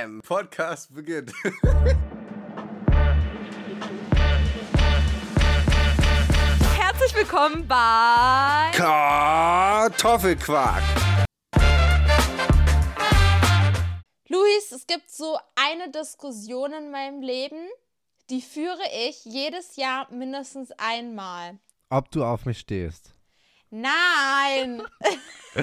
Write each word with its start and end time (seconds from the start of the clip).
Bam! 0.00 0.20
Podcast 0.22 0.94
beginnt. 0.94 1.34
Herzlich 6.74 7.14
willkommen 7.14 7.68
bei 7.68 8.70
Kartoffelquark. 8.72 10.82
Luis. 14.28 14.72
Es 14.72 14.86
gibt 14.86 15.10
so 15.10 15.38
eine 15.56 15.90
Diskussion 15.90 16.72
in 16.72 16.90
meinem 16.90 17.20
Leben, 17.20 17.68
die 18.30 18.40
führe 18.40 18.80
ich 19.08 19.22
jedes 19.24 19.76
Jahr 19.76 20.10
mindestens 20.10 20.72
einmal. 20.78 21.58
Ob 21.90 22.10
du 22.10 22.24
auf 22.24 22.46
mich 22.46 22.60
stehst. 22.60 23.14
Nein! 23.68 24.82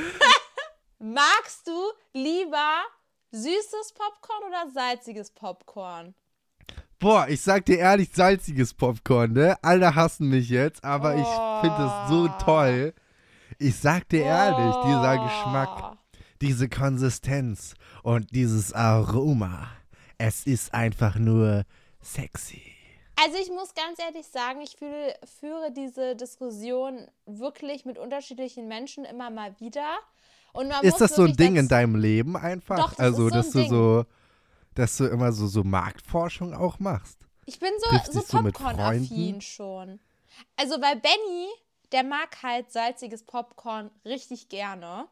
Magst 1.00 1.68
du 1.68 1.92
lieber 2.14 2.84
süßes 3.32 3.94
Popcorn 3.94 4.44
oder 4.48 4.70
salziges 4.72 5.32
Popcorn? 5.32 6.14
Boah, 7.00 7.28
ich 7.30 7.42
sag 7.42 7.66
dir 7.66 7.78
ehrlich, 7.78 8.10
salziges 8.14 8.74
Popcorn, 8.74 9.34
ne? 9.34 9.56
Alle 9.62 9.94
hassen 9.94 10.30
mich 10.30 10.50
jetzt, 10.50 10.84
aber 10.84 11.16
ich 11.16 11.28
finde 11.62 11.86
es 11.86 12.10
so 12.10 12.24
Oh. 12.28 12.44
toll. 12.44 12.94
Ich 13.60 13.76
sag 13.80 14.10
dir 14.10 14.24
ehrlich, 14.24 14.76
dieser 14.84 15.16
Oh. 15.20 15.24
Geschmack, 15.24 15.98
diese 16.42 16.70
Konsistenz 16.70 17.76
und 18.04 18.32
dieses 18.36 18.74
Aroma. 18.74 19.68
Es 20.18 20.48
ist 20.48 20.74
einfach 20.74 21.16
nur 21.18 21.64
sexy. 22.02 22.62
Also 23.24 23.38
ich 23.40 23.50
muss 23.50 23.74
ganz 23.74 24.00
ehrlich 24.00 24.28
sagen, 24.28 24.62
ich 24.62 24.76
fühle, 24.78 25.16
führe 25.40 25.72
diese 25.72 26.16
Diskussion 26.16 27.08
wirklich 27.26 27.86
mit 27.86 27.98
unterschiedlichen 27.98 28.68
Menschen 28.68 29.06
immer 29.06 29.30
mal 29.30 29.60
wieder. 29.60 29.98
Ist 30.82 31.00
das 31.02 31.16
so 31.16 31.24
ein 31.24 31.36
Ding 31.36 31.56
in 31.56 31.68
deinem 31.68 31.96
Leben 31.96 32.36
einfach? 32.36 32.78
Doch, 32.78 32.90
das 32.92 33.00
also, 33.00 33.28
ist 33.28 33.34
so 33.34 33.38
dass 33.38 33.50
du 33.52 33.60
Ding. 33.60 33.70
so, 33.70 34.06
dass 34.76 34.98
du 34.98 35.06
immer 35.06 35.32
so, 35.32 35.48
so 35.48 35.64
Marktforschung 35.64 36.54
auch 36.54 36.80
machst. 36.80 37.20
Ich 37.46 37.60
bin 37.60 37.70
so, 37.80 38.22
so 38.22 38.42
Popcorn-affin 38.42 39.42
schon. 39.42 40.00
Also, 40.56 40.82
weil 40.82 40.96
Benny, 40.98 41.48
der 41.92 42.04
mag 42.04 42.44
halt 42.44 42.72
salziges 42.72 43.24
Popcorn 43.24 43.90
richtig 44.06 44.50
gerne. 44.50 45.08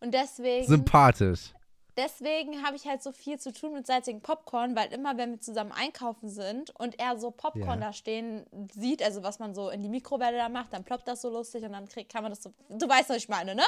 Und 0.00 0.14
deswegen, 0.14 0.66
Sympathisch. 0.66 1.52
deswegen 1.96 2.64
habe 2.64 2.76
ich 2.76 2.86
halt 2.86 3.02
so 3.02 3.12
viel 3.12 3.38
zu 3.38 3.52
tun 3.52 3.74
mit 3.74 3.86
salzigem 3.86 4.20
Popcorn, 4.22 4.74
weil 4.76 4.92
immer, 4.92 5.16
wenn 5.18 5.32
wir 5.32 5.40
zusammen 5.40 5.72
einkaufen 5.72 6.30
sind 6.30 6.70
und 6.78 6.98
er 6.98 7.18
so 7.18 7.30
Popcorn 7.30 7.80
Ja. 7.80 7.88
da 7.88 7.92
stehen 7.92 8.46
sieht, 8.72 9.02
also 9.02 9.22
was 9.22 9.38
man 9.38 9.54
so 9.54 9.68
in 9.70 9.82
die 9.82 9.88
Mikrowelle 9.88 10.38
da 10.38 10.48
macht, 10.48 10.72
dann 10.72 10.84
ploppt 10.84 11.06
das 11.08 11.20
so 11.20 11.28
lustig 11.30 11.64
und 11.64 11.72
dann 11.72 11.88
krieg, 11.88 12.08
kann 12.08 12.22
man 12.22 12.30
das 12.32 12.42
so. 12.42 12.52
Du 12.68 12.88
weißt, 12.88 13.10
was 13.10 13.16
ich 13.18 13.28
meine, 13.28 13.54
ne? 13.54 13.64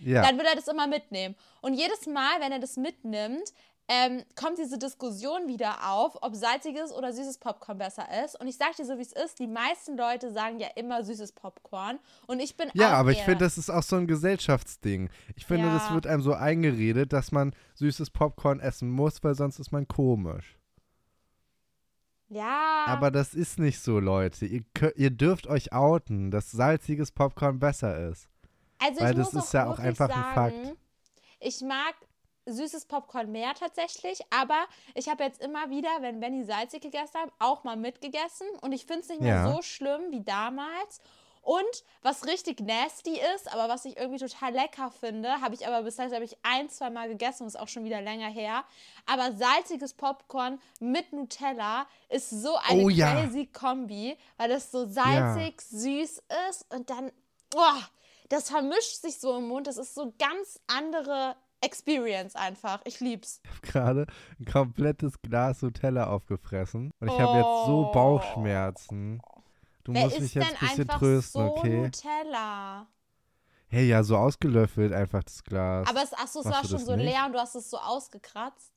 Ja. 0.00 0.22
dann 0.22 0.38
will 0.38 0.46
er 0.46 0.54
das 0.56 0.68
immer 0.68 0.86
mitnehmen. 0.86 1.34
Und 1.60 1.74
jedes 1.74 2.06
Mal, 2.06 2.40
wenn 2.40 2.52
er 2.52 2.58
das 2.58 2.76
mitnimmt, 2.76 3.52
ähm, 3.90 4.22
kommt 4.36 4.58
diese 4.58 4.78
Diskussion 4.78 5.48
wieder 5.48 5.90
auf, 5.90 6.18
ob 6.22 6.34
salziges 6.34 6.92
oder 6.92 7.10
süßes 7.10 7.38
Popcorn 7.38 7.78
besser 7.78 8.06
ist. 8.22 8.38
Und 8.38 8.46
ich 8.46 8.56
sag 8.58 8.76
dir 8.76 8.84
so, 8.84 8.98
wie 8.98 9.02
es 9.02 9.12
ist, 9.12 9.38
die 9.38 9.46
meisten 9.46 9.96
Leute 9.96 10.30
sagen 10.30 10.60
ja 10.60 10.68
immer 10.76 11.02
süßes 11.02 11.32
Popcorn. 11.32 11.98
Und 12.26 12.40
ich 12.40 12.54
bin 12.54 12.68
Ja, 12.74 12.90
aber 12.90 13.12
ich 13.12 13.22
finde, 13.22 13.44
das 13.46 13.56
ist 13.56 13.70
auch 13.70 13.82
so 13.82 13.96
ein 13.96 14.06
Gesellschaftsding. 14.06 15.08
Ich 15.36 15.46
finde, 15.46 15.70
das 15.70 15.88
Ja. 15.88 15.94
wird 15.94 16.06
einem 16.06 16.20
so 16.20 16.34
eingeredet, 16.34 17.14
dass 17.14 17.32
man 17.32 17.54
süßes 17.76 18.10
Popcorn 18.10 18.60
essen 18.60 18.90
muss, 18.90 19.24
weil 19.24 19.34
sonst 19.34 19.58
ist 19.58 19.72
man 19.72 19.88
komisch. 19.88 20.58
Ja, 22.30 22.84
Aber 22.88 23.10
das 23.10 23.32
ist 23.32 23.58
nicht 23.58 23.80
so, 23.80 23.98
Leute. 24.00 24.44
Ihr, 24.44 24.62
ihr 24.96 25.10
dürft 25.10 25.46
euch 25.46 25.72
outen, 25.72 26.30
dass 26.30 26.50
salziges 26.50 27.10
Popcorn 27.10 27.58
besser 27.58 28.10
ist. 28.10 28.28
Also 28.78 29.00
weil 29.00 29.10
ich 29.12 29.16
das 29.18 29.32
muss 29.32 29.44
ist 29.46 29.52
ja 29.54 29.66
auch 29.70 29.78
einfach 29.78 30.08
ein 30.08 30.14
sagen, 30.14 30.64
Fakt. 30.64 30.76
Ich 31.40 31.60
mag 31.60 31.94
süßes 32.46 32.86
Popcorn 32.86 33.30
mehr 33.30 33.52
tatsächlich, 33.54 34.20
aber 34.30 34.66
ich 34.94 35.08
habe 35.08 35.24
jetzt 35.24 35.42
immer 35.42 35.68
wieder, 35.70 35.90
wenn 36.00 36.18
Benny 36.20 36.44
salzig 36.44 36.82
gegessen 36.82 37.18
hat, 37.20 37.30
auch 37.38 37.62
mal 37.64 37.76
mitgegessen 37.76 38.46
und 38.62 38.72
ich 38.72 38.86
finde 38.86 39.02
es 39.02 39.08
nicht 39.08 39.20
mehr 39.20 39.34
Ja. 39.34 39.52
so 39.54 39.62
schlimm 39.62 40.10
wie 40.10 40.22
damals. 40.22 41.00
Und 41.42 41.84
was 42.02 42.26
richtig 42.26 42.60
nasty 42.60 43.18
ist, 43.34 43.50
aber 43.54 43.70
was 43.70 43.86
ich 43.86 43.96
irgendwie 43.96 44.18
total 44.18 44.52
lecker 44.52 44.90
finde, 44.90 45.40
habe 45.40 45.54
ich 45.54 45.66
aber 45.66 45.82
bisher, 45.82 46.08
glaube 46.08 46.24
ich, 46.24 46.36
ein, 46.42 46.68
zwei 46.68 46.90
Mal 46.90 47.08
gegessen, 47.08 47.46
ist 47.46 47.58
auch 47.58 47.68
schon 47.68 47.84
wieder 47.84 48.02
länger 48.02 48.28
her. 48.28 48.64
Aber 49.06 49.32
salziges 49.32 49.94
Popcorn 49.94 50.60
mit 50.78 51.10
Nutella 51.12 51.86
ist 52.10 52.28
so 52.28 52.56
eine 52.68 52.82
Oh 52.82 52.88
ja. 52.90 53.14
crazy 53.14 53.46
Kombi, 53.46 54.18
weil 54.36 54.50
das 54.50 54.70
so 54.70 54.86
salzig, 54.86 55.62
süß 55.62 56.22
ist 56.50 56.66
und 56.74 56.90
dann, 56.90 57.10
oh, 57.54 57.80
das 58.28 58.50
vermischt 58.50 59.00
sich 59.00 59.18
so 59.18 59.38
im 59.38 59.48
Mund. 59.48 59.66
Das 59.66 59.76
ist 59.76 59.94
so 59.94 60.14
ganz 60.18 60.60
andere 60.66 61.36
Experience 61.60 62.36
einfach. 62.36 62.80
Ich 62.84 63.00
lieb's. 63.00 63.40
Ich 63.44 63.50
habe 63.50 63.60
gerade 63.66 64.06
ein 64.38 64.44
komplettes 64.44 65.20
Glas 65.22 65.62
Nutella 65.62 66.06
aufgefressen 66.06 66.92
und 67.00 67.08
ich 67.08 67.18
habe 67.18 67.38
jetzt 67.38 67.66
so 67.66 67.88
Oh. 67.88 67.92
Bauchschmerzen. 67.92 69.20
Du 69.84 69.94
Wer 69.94 70.04
musst 70.04 70.20
mich 70.20 70.34
jetzt 70.34 70.62
ein 70.62 70.68
bisschen 70.68 70.88
trösten, 70.88 71.46
so 71.46 71.54
okay? 71.56 71.80
Nutella? 71.82 72.86
Hey, 73.70 73.86
ja, 73.86 74.02
so 74.02 74.16
ausgelöffelt 74.16 74.92
einfach 74.92 75.22
das 75.24 75.42
Glas. 75.42 75.88
Aber 75.88 76.02
es, 76.02 76.10
ach 76.14 76.26
so, 76.26 76.40
es 76.40 76.46
Machst 76.46 76.72
war 76.72 76.78
schon 76.78 76.86
so 76.86 76.94
leer 76.94 77.26
und 77.26 77.32
du 77.32 77.38
hast 77.38 77.54
es 77.54 77.68
so 77.68 77.78
ausgekratzt. 77.78 78.72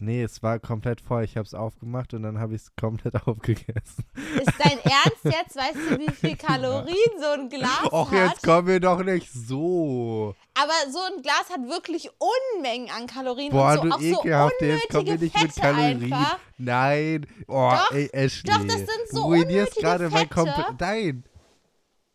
Nee, 0.00 0.22
es 0.22 0.42
war 0.42 0.58
komplett 0.58 1.00
voll. 1.00 1.24
Ich 1.24 1.36
habe 1.36 1.46
es 1.46 1.54
aufgemacht 1.54 2.14
und 2.14 2.22
dann 2.22 2.38
habe 2.38 2.54
ich 2.54 2.62
es 2.62 2.76
komplett 2.76 3.14
aufgegessen. 3.26 4.04
Ist 4.36 4.52
dein 4.58 4.78
Ernst 4.78 5.24
jetzt? 5.24 5.56
Weißt 5.56 5.76
du, 5.76 5.98
wie 5.98 6.10
viel 6.12 6.36
Kalorien 6.36 6.96
so 7.18 7.26
ein 7.32 7.48
Glas 7.48 7.84
Och, 7.92 8.10
hat? 8.10 8.30
jetzt 8.30 8.42
kommen 8.42 8.66
wir 8.68 8.80
doch 8.80 9.02
nicht 9.02 9.30
so. 9.32 10.34
Aber 10.54 10.72
so 10.90 10.98
ein 10.98 11.22
Glas 11.22 11.48
hat 11.50 11.68
wirklich 11.68 12.10
Unmengen 12.18 12.90
an 12.90 13.06
Kalorien 13.06 13.52
Boah, 13.52 13.72
und 13.72 13.76
so, 13.76 13.82
du 13.82 13.94
auch 13.94 14.50
so 14.58 14.64
jetzt 14.64 14.88
kommen 14.90 15.06
wir 15.06 15.18
nicht 15.18 15.40
mit 15.40 15.52
Fette 15.52 15.60
Kalorien. 15.60 16.12
einfach. 16.12 16.38
Nein. 16.58 17.26
Oh, 17.48 17.70
Doch, 17.70 17.92
ey, 17.92 18.10
Ashley. 18.12 18.50
doch, 18.52 18.64
das 18.64 18.76
sind 18.76 19.08
so 19.10 19.16
du 19.22 19.26
ruinierst 19.28 19.76
gerade 19.76 20.10
mein. 20.10 20.28
Kompe 20.28 20.66
Nein. 20.78 21.24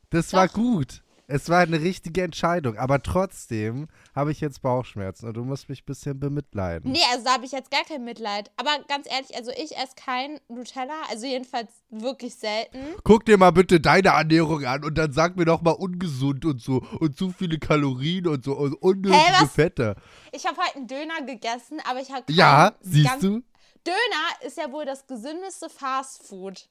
Das 0.10 0.32
war 0.34 0.48
Doch. 0.48 0.54
gut. 0.54 1.02
Es 1.28 1.50
war 1.50 1.60
eine 1.60 1.82
richtige 1.82 2.24
Entscheidung. 2.24 2.78
Aber 2.78 3.02
trotzdem 3.02 3.88
habe 4.16 4.32
ich 4.32 4.42
jetzt 4.42 4.62
Bauchschmerzen 4.62 5.28
und 5.28 5.34
du 5.36 5.44
musst 5.44 5.70
mich 5.70 5.82
ein 5.82 5.86
bisschen 5.86 6.20
bemitleiden. 6.20 6.92
Nee, 6.92 7.00
also 7.12 7.26
da 7.26 7.34
habe 7.34 7.46
ich 7.46 7.52
jetzt 7.52 7.72
gar 7.72 7.84
kein 7.84 8.04
Mitleid. 8.04 8.52
Aber 8.58 8.72
ganz 8.88 9.08
ehrlich, 9.10 9.36
also 9.36 9.52
ich 9.52 9.76
esse 9.76 9.96
kein 9.96 10.40
Nutella, 10.48 10.94
also 11.10 11.26
jedenfalls 11.26 11.72
wirklich 11.90 12.36
selten. 12.36 12.80
Guck 13.04 13.26
dir 13.26 13.38
mal 13.38 13.52
bitte 13.52 13.80
deine 13.80 14.10
Ernährung 14.10 14.66
an 14.66 14.84
und 14.84 14.98
dann 14.98 15.12
sag 15.12 15.36
mir 15.36 15.46
doch 15.46 15.62
mal 15.62 15.72
ungesund 15.72 16.46
und 16.46 16.62
so 16.62 16.84
und 17.00 17.18
zu 17.18 17.32
viele 17.32 17.58
Kalorien 17.60 18.28
und 18.28 18.44
so 18.44 18.56
und 18.56 18.74
unnötige 18.76 19.18
was? 19.40 19.52
Fette. 19.52 19.96
Ich 20.32 20.46
habe 20.46 20.58
heute 20.58 20.76
einen 20.76 20.88
Döner 20.88 21.22
gegessen, 21.26 21.80
aber 21.90 22.00
ich 22.02 22.12
habe 22.12 22.24
Ja, 22.30 22.74
siehst 22.82 23.24
du? 23.24 23.42
Döner 23.86 24.46
ist 24.48 24.58
ja 24.58 24.72
wohl 24.72 24.86
das 24.86 25.06
gesündeste 25.06 25.70
Fastfood. 25.70 26.70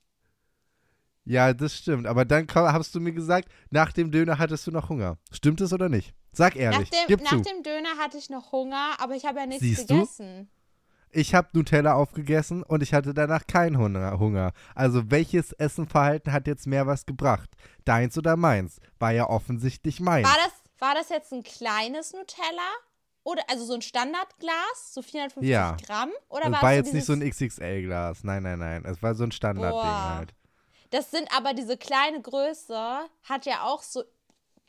Ja, 1.25 1.53
das 1.55 1.75
stimmt. 1.77 2.07
Aber 2.07 2.25
dann 2.25 2.47
komm- 2.47 2.71
hast 2.73 2.95
du 2.95 3.01
mir 3.01 3.13
gesagt, 3.13 3.49
nach 3.71 3.93
dem 3.93 4.11
Döner 4.11 4.39
hattest 4.39 4.67
du 4.67 4.71
noch 4.71 4.89
Hunger. 4.91 5.17
Stimmt 5.33 5.61
es 5.61 5.73
oder 5.73 5.89
nicht? 5.89 6.15
Sag 6.33 6.55
Nach 6.55 6.61
ehrlich. 6.63 6.91
dem, 6.91 6.99
Gib 7.07 7.23
nach 7.23 7.31
dem 7.41 7.63
Döner 7.63 7.97
hatte 7.99 8.19
ich 8.19 8.29
noch 8.29 8.53
Hunger, 8.53 8.91
aber 8.99 9.15
ich 9.15 9.25
habe 9.25 9.39
ja 9.41 9.47
nichts 9.47 9.63
Siehst 9.63 9.89
du? 9.91 9.95
gegessen. 9.95 10.51
Ich 11.17 11.33
habe 11.35 11.49
Nutella 11.53 11.95
aufgegessen 11.95 12.65
und 12.65 12.83
ich 12.83 12.93
hatte 12.93 13.15
danach 13.15 13.47
keinen 13.47 13.79
Hunger. 13.79 14.53
Also 14.75 15.11
welches 15.13 15.53
Essenverhalten 15.53 16.33
hat 16.33 16.49
jetzt 16.49 16.67
mehr 16.67 16.89
was 16.89 17.07
gebracht? 17.07 17.49
Deins 17.85 18.19
oder 18.19 18.37
meins? 18.37 18.81
War 18.99 19.13
ja 19.13 19.29
offensichtlich 19.31 20.01
meins. 20.01 20.27
War 20.29 20.37
das, 20.45 20.53
war 20.81 20.95
das 20.95 21.11
jetzt 21.11 21.33
ein 21.33 21.45
kleines 21.45 22.13
Nutella? 22.13 22.69
Oder 23.23 23.43
also 23.49 23.65
so 23.65 23.75
ein 23.75 23.81
Standardglas, 23.81 24.93
so 24.93 25.01
450 25.03 25.49
Ja. 25.49 25.77
Gramm? 25.87 26.11
Oder 26.29 26.47
Es 26.47 26.53
war, 26.53 26.63
war 26.63 26.73
jetzt 26.75 26.89
so 26.91 26.95
nicht 26.97 27.07
so 27.07 27.13
ein 27.15 27.21
XXL-Glas. 27.31 28.25
Nein, 28.25 28.43
nein, 28.43 28.59
nein. 28.59 28.85
Es 28.85 29.01
war 29.03 29.15
so 29.15 29.23
ein 29.25 29.33
Standardding 29.33 29.81
halt. 30.17 30.35
Das 30.95 31.11
sind 31.11 31.29
aber 31.37 31.55
diese 31.55 31.77
kleine 31.77 32.23
Größe, 32.23 33.09
hat 33.25 33.47
ja 33.47 33.65
auch 33.65 33.83
so, 33.83 34.05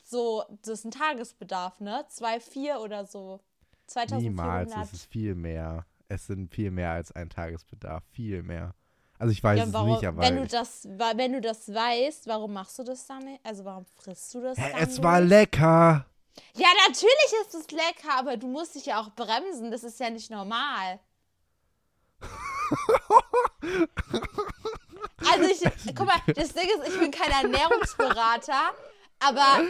so 0.04 0.44
das 0.64 0.80
ist 0.80 0.86
ein 0.86 0.90
Tagesbedarf, 0.90 1.80
ne? 1.80 2.04
2,4 2.10 2.80
oder 2.80 3.06
so. 3.06 3.42
2400. 3.86 4.66
Niemals. 4.66 4.90
Es 4.90 5.02
ist 5.02 5.12
viel 5.12 5.36
mehr. 5.36 5.86
Es 6.08 6.26
sind 6.26 6.52
viel 6.52 6.72
mehr 6.72 6.90
als 6.90 7.12
ein 7.12 7.30
Tagesbedarf. 7.30 8.04
Viel 8.12 8.42
mehr. 8.42 8.74
Also 9.20 9.34
ich 9.34 9.44
weiß 9.44 9.60
Ja, 9.60 9.66
es 9.66 9.74
warum, 9.74 9.92
nicht, 9.92 10.04
aber 10.04 10.24
wenn, 10.24 10.38
du 10.38 10.48
das, 10.48 10.88
wenn 10.88 11.34
du 11.34 11.42
das 11.42 11.72
weißt, 11.72 12.26
warum 12.26 12.54
machst 12.54 12.80
du 12.80 12.84
das 12.84 13.06
dann 13.06 13.24
nicht? 13.24 13.46
Also 13.46 13.64
warum 13.64 13.86
frisst 13.86 14.34
du 14.34 14.42
das 14.42 14.58
Hä, 14.58 14.72
dann 14.72 14.82
es 14.82 15.04
war 15.04 15.20
nicht? 15.20 15.30
lecker. 15.30 16.08
Ja, 16.56 16.68
natürlich 16.88 17.34
ist 17.44 17.54
es 17.54 17.70
lecker, 17.70 18.18
aber 18.18 18.36
du 18.36 18.48
musst 18.48 18.74
dich 18.74 18.88
ja 18.88 19.00
auch 19.00 19.12
bremsen. 19.12 19.70
Das 19.70 19.84
ist 19.84 20.00
ja 20.00 20.10
nicht 20.10 20.32
normal. 20.32 21.00
Also 25.36 25.50
ich, 25.50 25.96
guck 25.96 26.08
mal, 26.08 26.22
das 26.28 26.54
Ding 26.54 26.68
ist, 26.68 26.88
ich 26.88 27.00
bin 27.00 27.12
kein 27.12 27.32
Ernährungsberater, 27.32 28.74
aber 29.20 29.64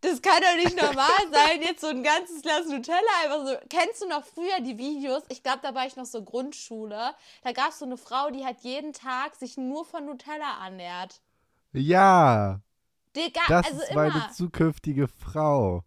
das 0.00 0.22
kann 0.22 0.40
doch 0.40 0.64
nicht 0.64 0.80
normal 0.80 1.08
sein, 1.32 1.62
jetzt 1.62 1.80
so 1.80 1.88
ein 1.88 2.02
ganzes 2.02 2.42
Glas 2.42 2.66
Nutella 2.66 2.98
einfach 3.24 3.46
so. 3.46 3.56
Kennst 3.68 4.02
du 4.02 4.08
noch 4.08 4.24
früher 4.24 4.60
die 4.60 4.78
Videos? 4.78 5.22
Ich 5.28 5.42
glaube, 5.42 5.60
da 5.62 5.74
war 5.74 5.86
ich 5.86 5.96
noch 5.96 6.04
so 6.06 6.22
Grundschule. 6.22 7.14
Da 7.42 7.52
gab 7.52 7.70
es 7.70 7.78
so 7.78 7.84
eine 7.84 7.96
Frau, 7.96 8.30
die 8.30 8.44
hat 8.44 8.58
jeden 8.60 8.92
Tag 8.92 9.34
sich 9.34 9.56
nur 9.56 9.84
von 9.84 10.06
Nutella 10.06 10.64
ernährt. 10.64 11.20
Ja, 11.72 12.60
Digga, 13.16 13.40
das 13.48 13.66
also 13.66 13.82
ist 13.82 13.90
immer. 13.90 14.08
meine 14.08 14.30
zukünftige 14.32 15.08
Frau. 15.08 15.82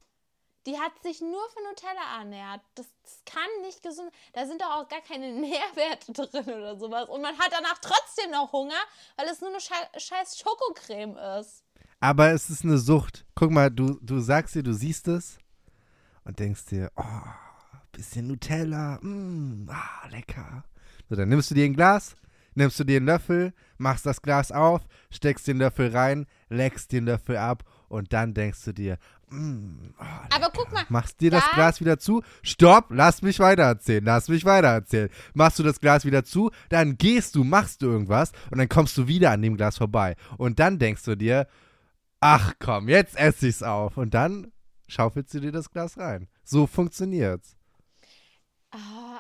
Die 0.70 0.78
hat 0.78 0.92
sich 1.02 1.20
nur 1.20 1.50
von 1.50 1.64
Nutella 1.64 2.20
ernährt. 2.20 2.62
Das, 2.76 2.86
das 3.02 3.24
kann 3.26 3.50
nicht 3.64 3.82
gesund. 3.82 4.12
Da 4.34 4.46
sind 4.46 4.62
doch 4.62 4.70
auch 4.70 4.88
gar 4.88 5.02
keine 5.02 5.32
Nährwerte 5.42 6.14
drin 6.14 6.46
oder 6.46 6.78
sowas. 6.78 7.10
Und 7.10 7.24
man 7.24 7.36
hat 7.40 7.52
danach 7.52 7.80
trotzdem 7.80 8.30
noch 8.30 8.52
Hunger, 8.52 8.80
weil 9.18 9.28
es 9.30 9.42
nur 9.42 9.50
eine 9.50 9.60
scheiß 9.60 10.38
Schokocreme 10.38 11.18
ist. 11.40 11.64
Aber 12.00 12.30
es 12.34 12.52
ist 12.52 12.64
eine 12.64 12.78
Sucht. 12.78 13.26
Guck 13.34 13.50
mal, 13.50 13.72
du, 13.72 13.98
du 14.04 14.20
sagst 14.20 14.54
dir, 14.54 14.62
du 14.62 14.74
siehst 14.74 15.08
es 15.08 15.40
und 16.24 16.38
denkst 16.38 16.66
dir, 16.66 16.92
oh, 16.96 17.04
bisschen 17.92 18.28
Nutella, 18.28 19.00
mm, 19.02 19.70
ah, 19.72 20.08
lecker. 20.10 20.66
So, 21.10 21.16
dann 21.16 21.30
nimmst 21.30 21.50
du 21.50 21.56
dir 21.56 21.66
ein 21.66 21.74
Glas, 21.74 22.16
nimmst 22.54 22.80
du 22.80 22.84
dir 22.84 22.98
einen 22.98 23.08
Löffel, 23.08 23.54
machst 23.78 24.06
das 24.06 24.22
Glas 24.22 24.52
auf, 24.52 24.82
steckst 25.10 25.48
den 25.48 25.58
Löffel 25.58 25.96
rein, 25.96 26.28
leckst 26.50 26.92
den 26.92 27.06
Löffel 27.06 27.38
ab 27.38 27.64
und 27.90 28.14
dann 28.14 28.34
denkst 28.34 28.64
du 28.64 28.74
dir, 28.74 28.98
mm, 29.30 29.94
oh, 30.00 30.04
aber 30.34 30.50
guck 30.56 30.72
mal, 30.72 30.86
machst 30.90 31.20
dir 31.22 31.32
das 31.32 31.44
Glas 31.54 31.82
wieder 31.82 32.00
zu, 32.00 32.24
stopp, 32.44 32.86
lass 32.90 33.22
mich 33.22 33.40
weitererzählen, 33.40 34.06
lass 34.06 34.30
mich 34.30 34.46
weitererzählen. 34.46 35.10
Machst 35.34 35.60
du 35.60 35.64
das 35.64 35.80
Glas 35.80 36.06
wieder 36.06 36.24
zu, 36.24 36.52
dann 36.70 36.98
gehst 36.98 37.36
du, 37.36 37.44
machst 37.44 37.82
du 37.82 37.88
irgendwas 37.88 38.32
und 38.52 38.60
dann 38.60 38.70
kommst 38.70 38.98
du 38.98 39.08
wieder 39.08 39.32
an 39.32 39.42
dem 39.42 39.58
Glas 39.58 39.78
vorbei. 39.78 40.16
Und 40.38 40.60
dann 40.60 40.80
denkst 40.80 41.04
du 41.04 41.16
dir, 41.16 41.48
ach 42.22 42.54
komm, 42.60 42.90
jetzt 42.90 43.18
esse 43.18 43.48
ich's 43.48 43.64
auf. 43.64 43.98
Und 43.98 44.14
dann 44.14 44.52
schaufelst 44.88 45.34
du 45.34 45.40
dir 45.40 45.52
das 45.52 45.72
Glas 45.72 45.98
rein. 45.98 46.28
So 46.44 46.68
funktioniert's. 46.68 47.56
Oh, 48.74 48.78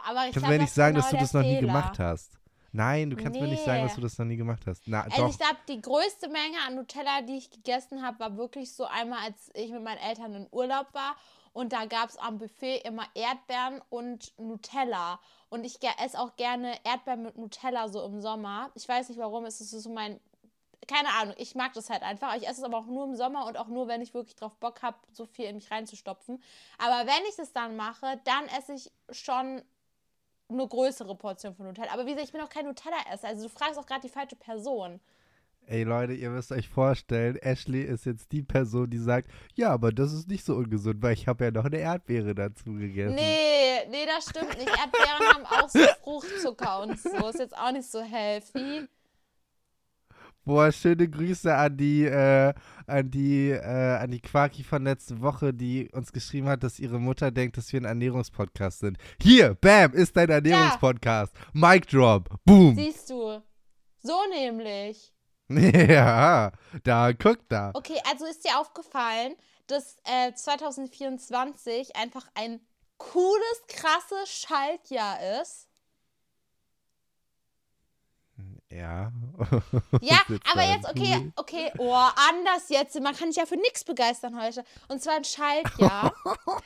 aber 0.07 0.27
ich 0.27 0.33
kannst 0.33 0.47
mir 0.47 0.59
nicht 0.59 0.73
sagen, 0.73 0.95
genau 0.95 1.01
dass 1.03 1.11
du 1.11 1.17
das 1.17 1.33
noch 1.33 1.41
Fehler. 1.41 1.61
nie 1.61 1.67
gemacht 1.67 1.99
hast. 1.99 2.38
Nein, 2.71 3.09
du 3.09 3.15
kannst 3.15 3.33
nee. 3.33 3.41
mir 3.41 3.47
nicht 3.47 3.63
sagen, 3.63 3.83
dass 3.83 3.95
du 3.95 4.01
das 4.01 4.17
noch 4.17 4.25
nie 4.25 4.37
gemacht 4.37 4.63
hast. 4.67 4.83
Na, 4.85 5.03
also 5.03 5.23
doch. 5.23 5.29
ich 5.29 5.37
glaube, 5.37 5.57
die 5.67 5.81
größte 5.81 6.27
Menge 6.29 6.57
an 6.67 6.75
Nutella, 6.75 7.21
die 7.21 7.37
ich 7.37 7.49
gegessen 7.49 8.01
habe, 8.01 8.19
war 8.19 8.37
wirklich 8.37 8.73
so 8.73 8.85
einmal, 8.85 9.19
als 9.25 9.51
ich 9.53 9.71
mit 9.71 9.83
meinen 9.83 9.97
Eltern 9.97 10.33
in 10.33 10.47
Urlaub 10.51 10.93
war. 10.93 11.15
Und 11.51 11.73
da 11.73 11.85
gab 11.85 12.09
es 12.09 12.17
am 12.17 12.37
Buffet 12.37 12.77
immer 12.85 13.05
Erdbeeren 13.15 13.81
und 13.89 14.37
Nutella. 14.37 15.19
Und 15.49 15.65
ich 15.65 15.79
esse 16.03 16.19
auch 16.19 16.35
gerne 16.35 16.73
Erdbeeren 16.83 17.23
mit 17.23 17.37
Nutella 17.37 17.89
so 17.89 18.03
im 18.05 18.21
Sommer. 18.21 18.69
Ich 18.75 18.87
weiß 18.87 19.09
nicht 19.09 19.17
warum, 19.17 19.45
es 19.45 19.59
ist 19.59 19.71
so 19.71 19.89
mein 19.89 20.19
keine 20.87 21.09
Ahnung, 21.09 21.35
ich 21.37 21.55
mag 21.55 21.73
das 21.73 21.89
halt 21.89 22.01
einfach. 22.01 22.35
Ich 22.35 22.43
esse 22.43 22.61
es 22.61 22.63
aber 22.63 22.77
auch 22.77 22.87
nur 22.87 23.05
im 23.05 23.15
Sommer 23.15 23.45
und 23.45 23.57
auch 23.57 23.67
nur, 23.67 23.87
wenn 23.87 24.01
ich 24.01 24.13
wirklich 24.13 24.35
drauf 24.35 24.55
Bock 24.55 24.81
habe, 24.81 24.97
so 25.11 25.25
viel 25.25 25.45
in 25.45 25.55
mich 25.55 25.69
reinzustopfen. 25.69 26.41
Aber 26.79 27.05
wenn 27.05 27.25
ich 27.29 27.35
das 27.35 27.53
dann 27.53 27.75
mache, 27.75 28.19
dann 28.23 28.47
esse 28.57 28.73
ich 28.73 28.91
schon 29.11 29.61
eine 30.49 30.67
größere 30.67 31.15
Portion 31.15 31.53
von 31.55 31.67
Nutella. 31.67 31.93
Aber 31.93 32.05
wie 32.05 32.11
gesagt, 32.11 32.27
ich 32.27 32.31
bin 32.33 32.41
auch 32.41 32.49
kein 32.49 32.65
Nutella-Esser. 32.65 33.27
Also 33.27 33.43
du 33.43 33.49
fragst 33.49 33.77
auch 33.77 33.85
gerade 33.85 34.01
die 34.01 34.09
falsche 34.09 34.35
Person. 34.35 34.99
Ey 35.67 35.83
Leute, 35.83 36.13
ihr 36.13 36.31
müsst 36.31 36.51
euch 36.51 36.67
vorstellen, 36.67 37.35
Ashley 37.35 37.83
ist 37.83 38.05
jetzt 38.07 38.31
die 38.31 38.41
Person, 38.41 38.89
die 38.89 38.97
sagt, 38.97 39.29
ja, 39.53 39.69
aber 39.69 39.91
das 39.91 40.11
ist 40.13 40.27
nicht 40.27 40.43
so 40.43 40.55
ungesund, 40.55 41.03
weil 41.03 41.13
ich 41.13 41.27
habe 41.27 41.45
ja 41.45 41.51
noch 41.51 41.65
eine 41.65 41.77
Erdbeere 41.77 42.33
dazu 42.33 42.73
gegessen. 42.73 43.13
Nee, 43.13 43.85
nee, 43.87 44.05
das 44.07 44.29
stimmt 44.29 44.57
nicht. 44.57 44.67
Erdbeeren 44.67 45.31
haben 45.31 45.45
auch 45.45 45.69
so 45.69 45.79
Fruchtzucker 46.03 46.81
und 46.81 46.99
so. 46.99 47.27
Ist 47.27 47.37
jetzt 47.37 47.55
auch 47.55 47.71
nicht 47.71 47.89
so 47.89 48.01
healthy. 48.01 48.87
Boah, 50.49 50.71
schöne 50.71 51.07
Grüße 51.07 51.53
an 51.53 51.77
die, 51.77 52.05
äh, 52.05 52.55
an 52.87 53.11
die, 53.11 53.51
äh, 53.51 53.97
an 54.01 54.09
die 54.09 54.19
Quaki 54.19 54.63
von 54.63 54.83
letzte 54.83 55.21
Woche, 55.21 55.53
die 55.53 55.87
uns 55.91 56.11
geschrieben 56.11 56.49
hat, 56.49 56.63
dass 56.63 56.79
ihre 56.79 56.97
Mutter 56.97 57.29
denkt, 57.29 57.55
dass 57.57 57.71
wir 57.71 57.79
ein 57.79 57.85
Ernährungspodcast 57.85 58.79
sind. 58.79 58.97
Hier, 59.21 59.53
bam, 59.53 59.93
ist 59.93 60.17
dein 60.17 60.29
Ernährungspodcast. 60.29 61.35
Ja. 61.35 61.43
Mic 61.53 61.85
drop, 61.85 62.31
boom. 62.45 62.73
Siehst 62.75 63.11
du. 63.11 63.43
So 64.01 64.17
nämlich. 64.31 65.13
Ja, 65.49 66.51
da, 66.83 67.13
guck 67.13 67.47
da. 67.47 67.69
Okay, 67.75 67.99
also 68.09 68.25
ist 68.25 68.43
dir 68.43 68.59
aufgefallen, 68.59 69.35
dass 69.67 69.97
äh, 70.05 70.33
2024 70.33 71.95
einfach 71.95 72.27
ein 72.33 72.59
cooles, 72.97 73.63
krasses 73.67 74.29
Schaltjahr 74.29 75.41
ist? 75.41 75.68
Ja. 78.71 79.11
Ja, 80.01 80.19
aber 80.51 80.63
jetzt, 80.63 80.87
okay, 80.87 81.31
okay, 81.35 81.71
oh, 81.79 81.91
anders 81.91 82.69
jetzt. 82.69 82.99
Man 83.01 83.15
kann 83.15 83.31
sich 83.31 83.37
ja 83.37 83.47
für 83.47 83.57
nichts 83.57 83.83
begeistern 83.83 84.39
heute. 84.39 84.63
Und 84.87 85.01
zwar 85.01 85.15
ein 85.15 85.23
Schaltjahr. 85.23 86.13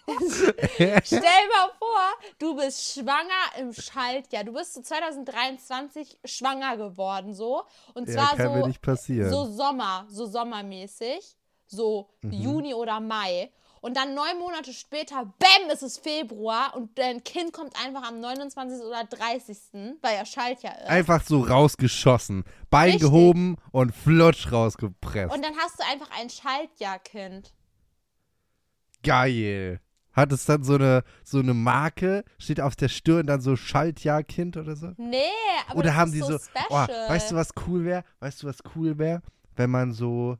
Stell 1.05 1.21
mal 1.21 1.69
vor, 1.79 2.13
du 2.39 2.57
bist 2.57 2.94
schwanger 2.94 3.57
im 3.57 3.71
Schaltjahr. 3.71 4.44
Du 4.44 4.51
bist 4.51 4.73
so 4.73 4.81
2023 4.81 6.19
schwanger 6.25 6.75
geworden, 6.75 7.33
so. 7.33 7.63
Und 7.94 8.09
zwar 8.09 8.38
ja, 8.38 9.29
so, 9.29 9.45
so 9.45 9.53
Sommer, 9.53 10.05
so 10.09 10.25
sommermäßig. 10.25 11.38
So 11.67 12.09
mhm. 12.21 12.31
Juni 12.31 12.73
oder 12.73 13.00
Mai. 13.00 13.50
Und 13.83 13.97
dann 13.97 14.15
neun 14.15 14.39
Monate 14.39 14.71
später, 14.71 15.25
bäm, 15.39 15.69
ist 15.69 15.83
es 15.83 15.97
Februar 15.97 16.74
und 16.74 16.97
dein 16.97 17.21
Kind 17.21 17.51
kommt 17.51 17.74
einfach 17.83 18.07
am 18.07 18.21
29. 18.21 18.80
oder 18.80 19.03
30., 19.03 19.57
weil 20.01 20.15
er 20.15 20.25
Schaltjahr 20.25 20.80
ist. 20.80 20.88
Einfach 20.88 21.21
so 21.21 21.41
rausgeschossen. 21.41 22.45
Bein 22.69 22.91
Richtig. 22.91 23.01
gehoben 23.01 23.57
und 23.71 23.94
flutsch 23.94 24.50
rausgepresst. 24.50 25.35
Und 25.35 25.44
dann 25.44 25.53
hast 25.57 25.77
du 25.77 25.83
einfach 25.91 26.09
ein 26.18 26.30
Schaltjahr-Kind. 26.30 27.53
Geil. 29.03 29.81
Hat 30.13 30.31
es 30.31 30.45
dann 30.45 30.63
so 30.63 30.75
eine, 30.75 31.03
so 31.25 31.39
eine 31.39 31.53
Marke, 31.53 32.24
steht 32.38 32.62
auf 32.62 32.77
der 32.77 32.88
Stirn 32.88 33.27
dann 33.27 33.41
so 33.41 33.57
Schaltjahr-Kind 33.57 34.56
oder 34.56 34.77
so? 34.77 34.94
Nee, 34.95 35.25
aber 35.68 35.79
oder 35.79 35.88
das 35.88 35.95
haben 35.97 36.13
ist 36.13 36.15
die 36.15 36.19
so, 36.19 36.38
so 36.38 36.50
oh, 36.69 36.88
weißt 36.88 37.31
du, 37.31 37.36
was 37.36 37.50
cool 37.68 37.83
wäre? 37.83 38.06
Weißt 38.21 38.44
du, 38.44 38.47
was 38.47 38.59
cool 38.77 38.97
wäre? 38.97 39.21
Wenn 39.57 39.71
man 39.71 39.91
so, 39.91 40.38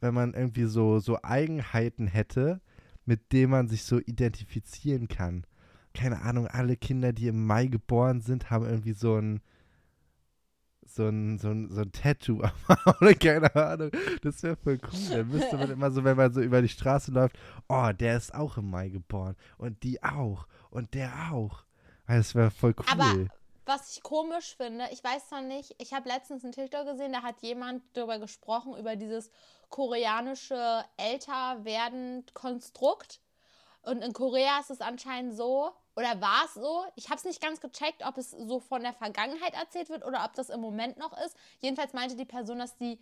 wenn 0.00 0.14
man 0.14 0.32
irgendwie 0.32 0.64
so, 0.64 1.00
so 1.00 1.18
Eigenheiten 1.22 2.06
hätte, 2.06 2.62
mit 3.08 3.32
dem 3.32 3.50
man 3.50 3.68
sich 3.68 3.84
so 3.84 3.98
identifizieren 4.00 5.08
kann. 5.08 5.46
Keine 5.94 6.20
Ahnung, 6.20 6.46
alle 6.46 6.76
Kinder, 6.76 7.14
die 7.14 7.28
im 7.28 7.46
Mai 7.46 7.66
geboren 7.66 8.20
sind, 8.20 8.50
haben 8.50 8.66
irgendwie 8.66 8.92
so 8.92 9.16
ein 9.16 9.40
so 10.84 11.06
ein, 11.06 11.38
so 11.38 11.48
ein, 11.48 11.70
so 11.70 11.82
ein 11.82 11.92
Tattoo 11.92 12.42
oder 13.00 13.14
keine 13.14 13.54
Ahnung. 13.54 13.90
Das 14.22 14.42
wäre 14.42 14.56
voll 14.56 14.78
cool. 14.92 15.08
Dann 15.10 15.28
müsste 15.28 15.56
man 15.56 15.70
immer 15.70 15.90
so, 15.90 16.02
wenn 16.04 16.16
man 16.16 16.32
so 16.32 16.40
über 16.40 16.62
die 16.62 16.68
Straße 16.68 17.10
läuft, 17.10 17.38
oh, 17.68 17.90
der 17.92 18.16
ist 18.16 18.34
auch 18.34 18.56
im 18.56 18.70
Mai 18.70 18.88
geboren. 18.88 19.36
Und 19.58 19.82
die 19.82 20.02
auch. 20.02 20.46
Und 20.70 20.94
der 20.94 21.30
auch. 21.30 21.64
Das 22.06 22.34
wäre 22.34 22.50
voll 22.50 22.74
cool. 22.78 22.86
Aber 22.88 23.26
was 23.66 23.92
ich 23.92 24.02
komisch 24.02 24.56
finde, 24.56 24.86
ich 24.92 25.04
weiß 25.04 25.30
noch 25.30 25.42
nicht, 25.42 25.74
ich 25.78 25.92
habe 25.92 26.08
letztens 26.08 26.42
einen 26.42 26.54
TikTok 26.54 26.86
gesehen, 26.86 27.12
da 27.12 27.22
hat 27.22 27.42
jemand 27.42 27.82
darüber 27.92 28.18
gesprochen, 28.18 28.76
über 28.78 28.96
dieses 28.96 29.30
koreanische 29.68 30.84
Älterwerden-Konstrukt. 30.96 33.20
Und 33.82 34.02
in 34.02 34.12
Korea 34.12 34.58
ist 34.60 34.70
es 34.70 34.80
anscheinend 34.80 35.36
so, 35.36 35.72
oder 35.96 36.20
war 36.20 36.44
es 36.44 36.54
so? 36.54 36.84
Ich 36.94 37.06
habe 37.06 37.16
es 37.16 37.24
nicht 37.24 37.42
ganz 37.42 37.60
gecheckt, 37.60 38.06
ob 38.06 38.16
es 38.18 38.30
so 38.30 38.60
von 38.60 38.82
der 38.82 38.92
Vergangenheit 38.92 39.54
erzählt 39.54 39.88
wird 39.88 40.04
oder 40.04 40.24
ob 40.24 40.34
das 40.34 40.50
im 40.50 40.60
Moment 40.60 40.96
noch 40.96 41.12
ist. 41.24 41.36
Jedenfalls 41.60 41.92
meinte 41.92 42.14
die 42.14 42.24
Person, 42.24 42.60
dass 42.60 42.76
die, 42.76 43.00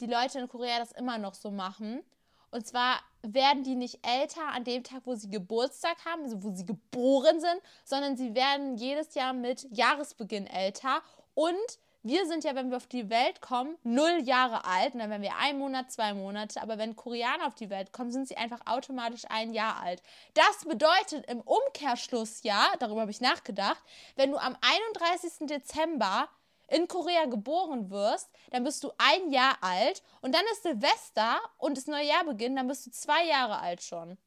die 0.00 0.06
Leute 0.06 0.38
in 0.38 0.46
Korea 0.48 0.78
das 0.78 0.92
immer 0.92 1.18
noch 1.18 1.34
so 1.34 1.50
machen. 1.50 2.04
Und 2.52 2.64
zwar 2.66 3.00
werden 3.22 3.64
die 3.64 3.74
nicht 3.74 4.06
älter 4.06 4.46
an 4.48 4.64
dem 4.64 4.84
Tag, 4.84 5.02
wo 5.04 5.14
sie 5.14 5.28
Geburtstag 5.28 5.96
haben, 6.04 6.22
also 6.22 6.42
wo 6.42 6.54
sie 6.54 6.64
geboren 6.64 7.40
sind, 7.40 7.60
sondern 7.84 8.16
sie 8.16 8.34
werden 8.34 8.76
jedes 8.76 9.14
Jahr 9.14 9.32
mit 9.32 9.66
Jahresbeginn 9.76 10.46
älter. 10.46 11.02
Und 11.34 11.56
wir 12.06 12.26
sind 12.26 12.44
ja, 12.44 12.54
wenn 12.54 12.70
wir 12.70 12.76
auf 12.76 12.86
die 12.86 13.10
Welt 13.10 13.40
kommen, 13.40 13.76
null 13.82 14.20
Jahre 14.22 14.64
alt. 14.64 14.94
Und 14.94 15.00
dann 15.00 15.10
werden 15.10 15.22
wir 15.22 15.36
ein 15.36 15.58
Monat, 15.58 15.90
zwei 15.90 16.14
Monate. 16.14 16.62
Aber 16.62 16.78
wenn 16.78 16.94
Koreaner 16.94 17.46
auf 17.46 17.54
die 17.54 17.70
Welt 17.70 17.92
kommen, 17.92 18.12
sind 18.12 18.28
sie 18.28 18.36
einfach 18.36 18.60
automatisch 18.66 19.24
ein 19.28 19.52
Jahr 19.52 19.82
alt. 19.82 20.02
Das 20.34 20.64
bedeutet 20.64 21.26
im 21.28 21.40
Umkehrschluss 21.40 22.42
ja, 22.42 22.66
darüber 22.78 23.02
habe 23.02 23.10
ich 23.10 23.20
nachgedacht, 23.20 23.82
wenn 24.14 24.30
du 24.30 24.38
am 24.38 24.56
31. 24.60 25.48
Dezember 25.48 26.28
in 26.68 26.88
Korea 26.88 27.26
geboren 27.26 27.90
wirst, 27.90 28.30
dann 28.50 28.64
bist 28.64 28.82
du 28.82 28.92
ein 28.98 29.30
Jahr 29.30 29.56
alt 29.60 30.02
und 30.20 30.34
dann 30.34 30.42
ist 30.52 30.62
Silvester 30.62 31.40
und 31.58 31.76
das 31.76 31.86
neue 31.86 32.06
Jahr 32.06 32.24
beginnt, 32.24 32.58
dann 32.58 32.66
bist 32.66 32.86
du 32.86 32.90
zwei 32.90 33.26
Jahre 33.26 33.58
alt 33.58 33.82
schon. 33.82 34.18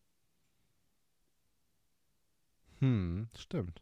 Hm, 2.80 3.28
stimmt. 3.38 3.82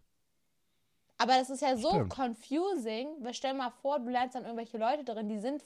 Aber 1.18 1.34
das 1.34 1.50
ist 1.50 1.62
ja 1.62 1.76
so 1.76 1.90
stimmt. 1.90 2.14
confusing, 2.14 3.08
weil 3.22 3.34
stell 3.34 3.54
mal 3.54 3.72
vor, 3.82 4.00
du 4.00 4.10
lernst 4.10 4.36
dann 4.36 4.44
irgendwelche 4.44 4.78
Leute 4.78 5.04
drin, 5.04 5.30
die 5.30 5.40
sind 5.40 5.64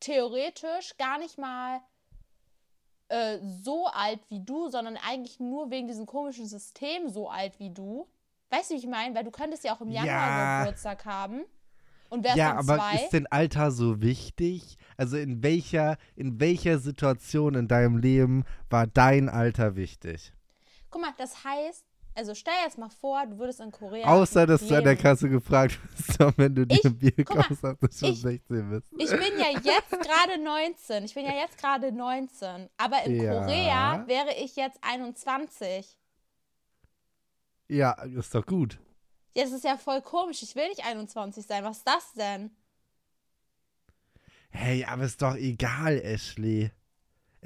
theoretisch 0.00 0.96
gar 0.96 1.18
nicht 1.18 1.38
mal 1.38 1.80
äh, 3.08 3.38
so 3.42 3.86
alt 3.86 4.20
wie 4.28 4.40
du, 4.40 4.70
sondern 4.70 4.96
eigentlich 4.96 5.38
nur 5.38 5.70
wegen 5.70 5.86
diesem 5.86 6.06
komischen 6.06 6.46
System 6.46 7.08
so 7.08 7.28
alt 7.28 7.58
wie 7.58 7.70
du. 7.70 8.06
Weißt 8.50 8.70
du, 8.70 8.74
wie 8.74 8.78
ich 8.78 8.86
meine? 8.86 9.14
Weil 9.14 9.24
du 9.24 9.30
könntest 9.30 9.64
ja 9.64 9.74
auch 9.74 9.80
im 9.80 9.90
Januar 9.90 10.14
ja. 10.14 10.60
Geburtstag 10.60 11.04
haben. 11.04 11.44
Und 12.08 12.24
ja, 12.36 12.54
aber 12.54 12.76
zwei? 12.76 12.94
ist 12.94 13.10
denn 13.10 13.26
Alter 13.26 13.70
so 13.70 14.00
wichtig? 14.00 14.78
Also 14.96 15.16
in 15.16 15.42
welcher, 15.42 15.96
in 16.14 16.38
welcher 16.38 16.78
Situation 16.78 17.54
in 17.54 17.66
deinem 17.66 17.98
Leben 17.98 18.44
war 18.70 18.86
dein 18.86 19.28
Alter 19.28 19.74
wichtig? 19.74 20.32
Guck 20.90 21.02
mal, 21.02 21.12
das 21.18 21.42
heißt, 21.42 21.84
also 22.14 22.34
stell 22.34 22.54
jetzt 22.64 22.78
mal 22.78 22.88
vor, 22.90 23.26
du 23.26 23.38
würdest 23.38 23.60
in 23.60 23.70
Korea. 23.72 24.06
Außer, 24.06 24.46
dass 24.46 24.60
du 24.66 24.74
an 24.76 24.84
der 24.84 24.92
leben. 24.92 25.02
Kasse 25.02 25.28
gefragt 25.28 25.78
wirst, 25.98 26.18
wenn 26.38 26.54
du 26.54 26.66
dir 26.66 26.76
Ich- 26.76 26.84
ein 26.84 26.96
Bier 26.98 27.12
guck 27.16 27.34
mal, 27.36 27.42
kaufst, 27.44 27.64
ob 27.64 27.80
du 27.80 27.88
schon 27.92 28.10
ich- 28.12 28.20
16 28.20 28.70
bist. 28.70 28.86
Ich 28.98 29.10
bin 29.10 29.38
ja 29.38 29.48
jetzt 29.62 29.90
gerade 29.90 30.42
19. 30.42 31.04
Ich 31.04 31.14
bin 31.14 31.24
ja 31.24 31.32
jetzt 31.34 31.58
gerade 31.58 31.92
19. 31.92 32.68
Aber 32.76 33.02
in 33.04 33.22
Ja. 33.22 33.40
Korea 33.42 34.04
wäre 34.06 34.34
ich 34.42 34.56
jetzt 34.56 34.78
21. 34.82 35.96
Ja, 37.68 37.92
ist 38.02 38.34
doch 38.34 38.44
gut. 38.46 38.78
Das 39.34 39.50
ist 39.50 39.64
ja 39.64 39.76
voll 39.76 40.00
komisch. 40.02 40.42
Ich 40.42 40.54
will 40.54 40.68
nicht 40.68 40.84
21 40.84 41.46
sein. 41.46 41.64
Was 41.64 41.78
ist 41.78 41.88
das 41.88 42.12
denn? 42.12 42.50
Hey, 44.50 44.84
aber 44.84 45.02
ist 45.04 45.20
doch 45.20 45.34
egal, 45.34 45.98
Ashley. 45.98 46.70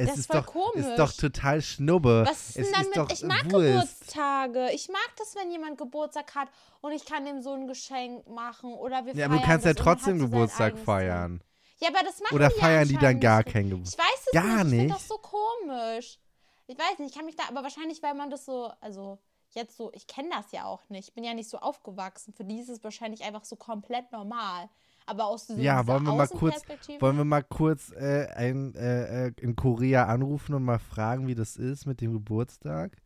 Es 0.01 0.11
Das 0.11 0.19
ist 0.19 0.33
doch, 0.33 0.47
komisch. 0.47 0.87
ist 0.87 0.97
doch 0.97 1.13
total 1.13 1.61
Schnubbe. 1.61 2.25
Was 2.25 2.51
ist 2.51 2.57
denn 2.57 2.65
es 2.65 2.71
dann 2.71 2.83
ist 2.83 2.97
mit. 2.97 3.13
Ich 3.13 3.25
mag 3.25 3.51
Wurst. 3.51 4.01
Geburtstage. 4.01 4.71
Ich 4.73 4.89
mag 4.89 5.11
das, 5.19 5.35
wenn 5.35 5.51
jemand 5.51 5.77
Geburtstag 5.77 6.37
hat 6.37 6.49
und 6.81 6.93
ich 6.93 7.05
kann 7.05 7.25
dem 7.25 7.43
so 7.43 7.53
ein 7.53 7.67
Geschenk 7.67 8.25
machen. 8.29 8.75
Oder 8.75 9.05
wir 9.07 9.15
Ja, 9.15 9.27
feiern 9.27 9.33
aber 9.33 9.41
du 9.41 9.47
kannst 9.47 9.67
ja 9.67 9.75
trotzdem 9.75 10.21
Geburtstag 10.21 10.79
feiern. 10.79 11.43
Ja, 11.81 11.89
aber 11.89 12.05
das 12.05 12.21
machen 12.21 12.37
Oder 12.37 12.49
die 12.49 12.61
feiern 12.61 12.87
die 12.87 12.97
dann 12.97 13.19
gar 13.19 13.43
kein 13.43 13.71
Geburtstag? 13.71 14.07
Ich 14.07 14.13
weiß 14.13 14.27
es 14.27 14.33
Gar 14.33 14.65
nicht. 14.65 14.73
Ich 14.75 14.79
finde 14.79 14.95
das 14.95 15.09
so 15.09 15.19
komisch. 15.19 16.21
Ich 16.69 16.79
weiß 16.79 16.99
nicht, 17.01 17.11
ich 17.11 17.17
kann 17.17 17.25
mich 17.25 17.35
da, 17.35 17.45
aber 17.49 17.65
wahrscheinlich, 17.65 18.01
weil 18.01 18.15
man 18.15 18.31
das 18.31 18.45
so, 18.45 18.71
also 18.81 19.19
jetzt 19.51 19.77
so, 19.77 19.91
ich 19.95 20.07
kenne 20.07 20.29
das 20.31 20.53
ja 20.53 20.65
auch 20.67 20.89
nicht. 20.91 21.09
Ich 21.09 21.15
bin 21.15 21.25
ja 21.25 21.35
nicht 21.35 21.51
so 21.51 21.59
aufgewachsen. 21.59 22.33
Für 22.35 22.45
die 22.45 22.61
ist 22.61 22.69
es 22.69 22.85
wahrscheinlich 22.85 23.25
einfach 23.25 23.45
so 23.45 23.57
komplett 23.57 24.13
normal. 24.13 24.69
Aber 25.09 25.27
aus 25.27 25.47
diesem 25.47 25.63
Ja, 25.63 25.81
dieser 25.83 25.87
wollen 25.95 26.05
wir 26.05 26.15
mal 26.15 26.29
kurz- 26.29 26.63
Wollen 27.01 27.17
wir 27.17 27.25
mal 27.25 27.43
kurz 27.43 27.93
äh, 27.93 28.27
ein, 28.35 28.75
äh, 28.75 29.29
äh, 29.29 29.33
in 29.41 29.57
Korea 29.57 30.05
anrufen 30.07 30.55
und 30.55 30.65
mal 30.65 30.79
fragen, 30.79 31.27
wie 31.27 31.35
das 31.35 31.57
ist 31.57 31.87
mit 31.87 32.01
dem 32.01 32.13
Geburtstag? 32.13 32.97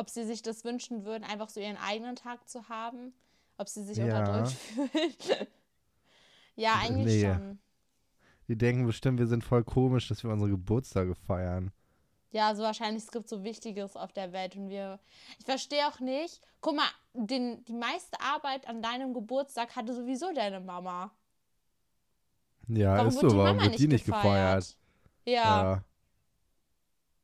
ob 0.00 0.08
sie 0.08 0.24
sich 0.24 0.42
das 0.42 0.64
wünschen 0.64 1.04
würden, 1.04 1.24
einfach 1.24 1.48
so 1.48 1.58
ihren 1.58 1.76
eigenen 1.76 2.14
Tag 2.14 2.48
zu 2.48 2.68
haben. 2.68 3.12
Ob 3.56 3.68
sie 3.68 3.82
sich 3.82 3.96
Ja. 3.98 4.04
unterdrückt 4.04 4.52
fühlen. 4.52 4.90
ja, 6.54 6.74
eigentlich 6.80 7.22
Nee. 7.24 7.34
schon. 7.34 7.58
Die 8.46 8.56
denken 8.56 8.86
bestimmt, 8.86 9.18
wir 9.18 9.26
sind 9.26 9.42
voll 9.42 9.64
komisch, 9.64 10.06
dass 10.06 10.22
wir 10.22 10.30
unsere 10.30 10.50
Geburtstage 10.50 11.16
feiern. 11.16 11.72
Ja, 12.30 12.54
so 12.54 12.62
wahrscheinlich, 12.62 13.02
es 13.02 13.10
gibt 13.10 13.28
so 13.28 13.42
Wichtiges 13.42 13.96
auf 13.96 14.12
der 14.12 14.32
Welt 14.32 14.54
und 14.54 14.68
wir. 14.68 15.00
Ich 15.40 15.44
verstehe 15.46 15.88
auch 15.88 15.98
nicht. 15.98 16.42
Guck 16.60 16.76
mal, 16.76 16.88
den, 17.14 17.64
die 17.64 17.72
meiste 17.72 18.20
Arbeit 18.20 18.68
an 18.68 18.80
deinem 18.82 19.14
Geburtstag 19.14 19.74
hatte 19.74 19.92
sowieso 19.94 20.32
deine 20.32 20.60
Mama. 20.60 21.10
Ja, 22.68 22.96
Warum 22.96 23.08
ist 23.08 23.20
so, 23.20 23.36
warum 23.36 23.60
wird 23.60 23.78
die 23.78 23.88
nicht 23.88 24.04
gefeiert? 24.04 24.76
Ja. 25.24 25.32
Ja. 25.34 25.84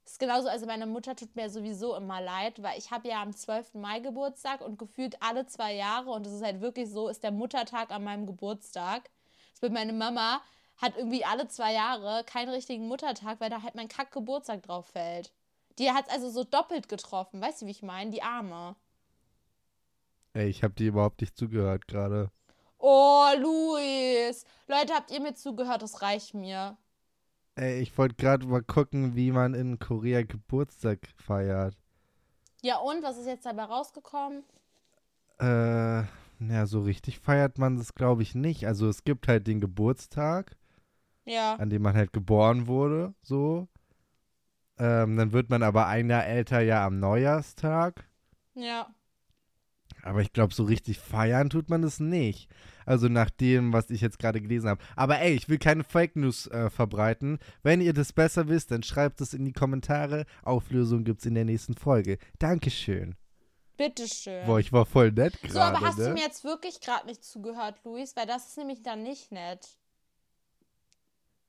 Ist 0.05 0.19
genauso, 0.19 0.49
also 0.49 0.67
meine 0.67 0.87
Mutter 0.87 1.17
tut 1.17 1.35
mir 1.35 1.49
sowieso 1.49 1.97
immer 1.97 2.21
leid, 2.21 2.63
weil 2.63 2.79
ich 2.79 2.91
habe 2.91 3.09
ja 3.09 3.23
am 3.23 3.35
12. 3.35 3.75
Mai 3.75 4.01
Geburtstag 4.01 4.61
und 4.61 4.79
gefühlt 4.79 5.17
alle 5.21 5.47
zwei 5.47 5.75
Jahre, 5.75 6.11
und 6.11 6.27
es 6.27 6.33
ist 6.35 6.43
halt 6.43 6.61
wirklich 6.61 6.91
so, 6.91 7.09
ist 7.09 7.23
der 7.23 7.33
Muttertag 7.33 7.91
an 7.91 8.05
meinem 8.05 8.27
Geburtstag. 8.27 9.11
Das 9.53 9.63
wird 9.63 9.73
meine 9.73 9.93
Mama 9.93 10.41
hat 10.77 10.97
irgendwie 10.97 11.25
alle 11.25 11.49
zwei 11.49 11.73
Jahre 11.73 12.25
keinen 12.25 12.51
richtigen 12.51 12.89
Muttertag, 12.89 13.41
weil 13.41 13.51
da 13.51 13.63
halt 13.63 13.75
mein 13.75 13.89
Kack-Geburtstag 13.89 14.63
drauf 14.63 14.87
fällt. 14.87 15.33
Die 15.79 15.91
hat 15.91 16.07
es 16.07 16.13
also 16.13 16.31
so 16.31 16.45
doppelt 16.45 16.89
getroffen, 16.89 17.41
weißt 17.41 17.63
du, 17.63 17.67
wie 17.67 17.73
ich 17.73 17.83
meine? 17.83 18.11
Die 18.11 18.23
Arme. 18.23 18.77
Ey, 20.33 20.49
ich 20.49 20.63
habe 20.63 20.75
dir 20.75 20.89
überhaupt 20.89 21.21
nicht 21.21 21.37
zugehört 21.37 21.87
gerade. 21.87 22.31
Oh, 22.87 23.31
Luis. 23.39 24.45
Leute, 24.69 24.93
habt 24.93 25.11
ihr 25.11 25.21
mir 25.23 25.33
zugehört? 25.35 25.81
Das 25.81 26.03
reicht 26.03 26.35
mir. 26.35 26.77
Ey, 27.55 27.81
ich 27.81 27.97
wollte 27.97 28.17
gerade 28.17 28.47
mal 28.47 28.63
gucken, 28.63 29.17
wie 29.17 29.31
man 29.31 29.55
in 29.55 29.79
Korea 29.79 30.21
Geburtstag 30.23 30.99
feiert. 31.17 31.79
Ja, 32.61 32.77
und? 32.77 33.03
Was 33.03 33.17
ist 33.17 33.27
jetzt 33.27 33.47
dabei 33.47 33.65
rausgekommen? 33.65 34.45
Äh, 35.41 36.03
ja, 36.05 36.67
so 36.67 36.83
richtig 36.83 37.21
feiert 37.21 37.57
man 37.57 37.79
das, 37.79 37.95
glaube 37.95 38.23
ich, 38.23 38.35
nicht. 38.35 38.67
Also 38.67 38.87
es 38.91 39.03
gibt 39.05 39.29
halt 39.29 39.47
den 39.47 39.63
Geburtstag, 39.63 40.55
Ja. 41.25 41.55
an 41.55 41.71
dem 41.71 41.81
man 41.81 41.95
halt 41.97 42.13
geboren 42.13 42.67
wurde, 42.67 43.15
so. 43.23 43.67
Ähm, 44.77 45.17
dann 45.17 45.33
wird 45.33 45.49
man 45.49 45.63
aber 45.63 45.87
ein 45.87 46.11
Jahr 46.11 46.27
älter 46.27 46.61
ja 46.61 46.85
am 46.85 47.01
Neujahrstag. 47.01 48.07
Ja. 48.55 48.93
Aber 50.05 50.21
ich 50.21 50.35
glaube, 50.35 50.53
so 50.53 50.65
richtig 50.65 50.99
feiern 50.99 51.49
tut 51.49 51.71
man 51.71 51.83
es 51.83 51.99
nicht. 51.99 52.51
Also 52.85 53.09
nach 53.09 53.31
dem, 53.31 53.73
was 53.73 53.89
ich 53.89 54.03
jetzt 54.03 54.19
gerade 54.19 54.43
gelesen 54.43 54.69
habe. 54.69 54.83
Aber 54.97 55.19
ey, 55.19 55.33
ich 55.33 55.49
will 55.49 55.57
keine 55.57 55.83
Fake 55.83 56.15
News 56.17 56.47
äh, 56.49 56.69
verbreiten. 56.69 57.39
Wenn 57.63 57.81
ihr 57.81 57.95
das 57.95 58.13
besser 58.13 58.47
wisst, 58.49 58.71
dann 58.71 58.83
schreibt 58.83 59.23
es 59.23 59.33
in 59.33 59.47
die 59.47 59.55
Kommentare. 59.55 60.27
Auflösung 60.43 61.05
gibt's 61.05 61.25
in 61.25 61.35
der 61.35 61.47
nächsten 61.47 61.75
Folge. 61.75 62.19
Dankeschön. 62.39 63.15
Bitteschön. 63.79 64.45
Boah, 64.45 64.61
ich 64.61 64.73
war 64.75 64.85
voll 64.85 65.11
nett 65.11 65.41
gerade. 65.41 65.53
So, 65.55 65.61
aber 65.61 65.81
hast 65.81 65.99
ne? 65.99 66.09
du 66.09 66.13
mir 66.13 66.21
jetzt 66.23 66.45
wirklich 66.45 66.81
gerade 66.83 67.07
nicht 67.07 67.25
zugehört, 67.25 67.77
Luis? 67.85 68.15
Weil 68.15 68.27
das 68.27 68.49
ist 68.49 68.59
nämlich 68.59 68.83
dann 68.83 69.03
nicht 69.03 69.33
nett. 69.33 69.67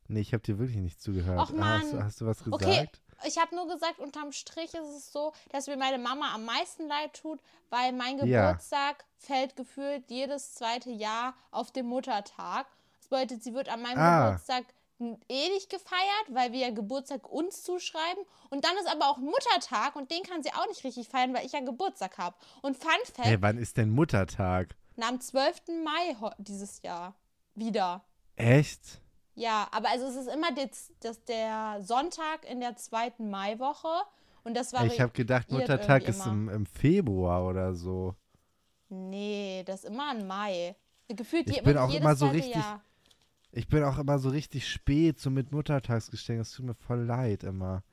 Nee, 0.08 0.22
ich 0.22 0.34
habe 0.34 0.44
dir 0.44 0.60
wirklich 0.60 0.78
nicht 0.80 1.02
zugehört. 1.02 1.38
Och, 1.40 1.54
Ah, 1.60 1.80
Hast, 1.80 1.92
du- 1.92 1.96
Mann. 1.98 2.06
hast 2.06 2.22
du 2.22 2.26
was 2.26 2.44
gesagt? 2.44 2.64
Okay. 2.64 2.88
Ich 3.24 3.38
habe 3.38 3.55
nur 3.55 3.67
gesagt, 3.67 4.00
unterm 4.00 4.31
Strich 4.31 4.74
ist 4.74 4.88
es 4.98 5.12
so, 5.12 5.31
dass 5.50 5.67
mir 5.67 5.77
meine 5.77 5.98
Mama 5.98 6.34
am 6.34 6.45
meisten 6.45 6.88
leid 6.88 7.13
tut, 7.22 7.39
weil 7.69 7.91
mein 7.93 8.17
Ja. 8.25 8.48
Geburtstag 8.51 9.05
fällt 9.17 9.55
gefühlt 9.55 10.10
jedes 10.12 10.53
zweite 10.55 10.91
Jahr 10.91 11.34
auf 11.51 11.72
den 11.72 11.86
Muttertag. 11.88 12.67
Das 13.00 13.07
bedeutet, 13.10 13.43
sie 13.43 13.53
wird 13.53 13.69
an 13.69 13.81
meinem 13.81 13.98
Ah. 13.98 14.25
Geburtstag 14.31 14.65
nicht 14.98 15.69
gefeiert, 15.69 16.25
weil 16.29 16.51
wir 16.53 16.60
ja 16.60 16.69
Geburtstag 16.72 17.27
uns 17.29 17.63
zuschreiben. 17.63 18.24
Und 18.50 18.63
dann 18.63 18.77
ist 18.77 18.88
aber 18.88 19.10
auch 19.10 19.17
Muttertag 19.17 19.95
und 19.95 20.10
den 20.10 20.24
kann 20.24 20.41
sie 20.41 20.53
auch 20.53 20.67
nicht 20.67 20.84
richtig 20.84 21.10
feiern, 21.10 21.34
weil 21.34 21.45
ich 21.45 21.51
ja 21.51 21.60
Geburtstag 21.60 22.17
habe. 22.17 22.36
Und 22.62 22.77
Fun 22.77 22.91
Fact, 23.03 23.25
Hey, 23.27 23.41
wann 23.41 23.57
ist 23.57 23.75
denn 23.77 23.89
Muttertag? 23.89 24.75
na, 24.95 25.10
am 25.10 25.19
12. 25.19 25.84
Mai 25.84 26.15
dieses 26.38 26.81
Jahr 26.81 27.13
wieder. 27.55 28.05
Echt? 28.38 29.01
Ja, 29.36 29.68
aber 29.72 29.89
also 29.89 30.06
es 30.08 30.15
ist 30.15 30.27
immer 30.34 30.54
das, 30.54 30.92
das 31.01 31.24
der 31.25 31.77
Sonntag 31.82 32.50
in 32.50 32.60
der 32.62 32.75
zweiten 32.77 33.30
Maiwoche 33.30 33.89
und 34.44 34.56
das 34.56 34.72
war 34.74 34.86
ich 34.86 35.00
habe 35.01 35.12
gedacht, 35.12 35.51
Muttertag 35.51 36.08
ist 36.08 36.25
im, 36.25 36.48
im 36.50 36.65
Februar 36.65 37.46
oder 37.46 37.74
so. 37.75 38.15
Nee, 38.89 39.63
das 39.65 39.84
ist 39.84 39.89
immer 39.89 40.13
im 40.18 40.25
Mai. 40.27 40.75
Gefühlt 41.10 41.50
Ich 41.50 41.58
je- 41.58 41.62
bin 41.62 41.77
auch 41.77 41.94
immer 41.94 42.15
so 42.15 42.27
richtig- 42.27 42.56
Jahr. 42.56 42.82
Ich 43.51 43.68
bin 43.70 43.84
auch 43.84 43.98
immer 43.98 44.20
so 44.20 44.30
richtig 44.30 44.68
spät, 44.70 45.20
so 45.20 45.30
mit 45.30 45.51
Muttertagsgeschenken. 45.54 46.42
Das 46.42 46.51
tut 46.51 46.65
mir 46.65 46.75
voll 46.75 47.04
leid 47.06 47.44
immer. 47.44 47.84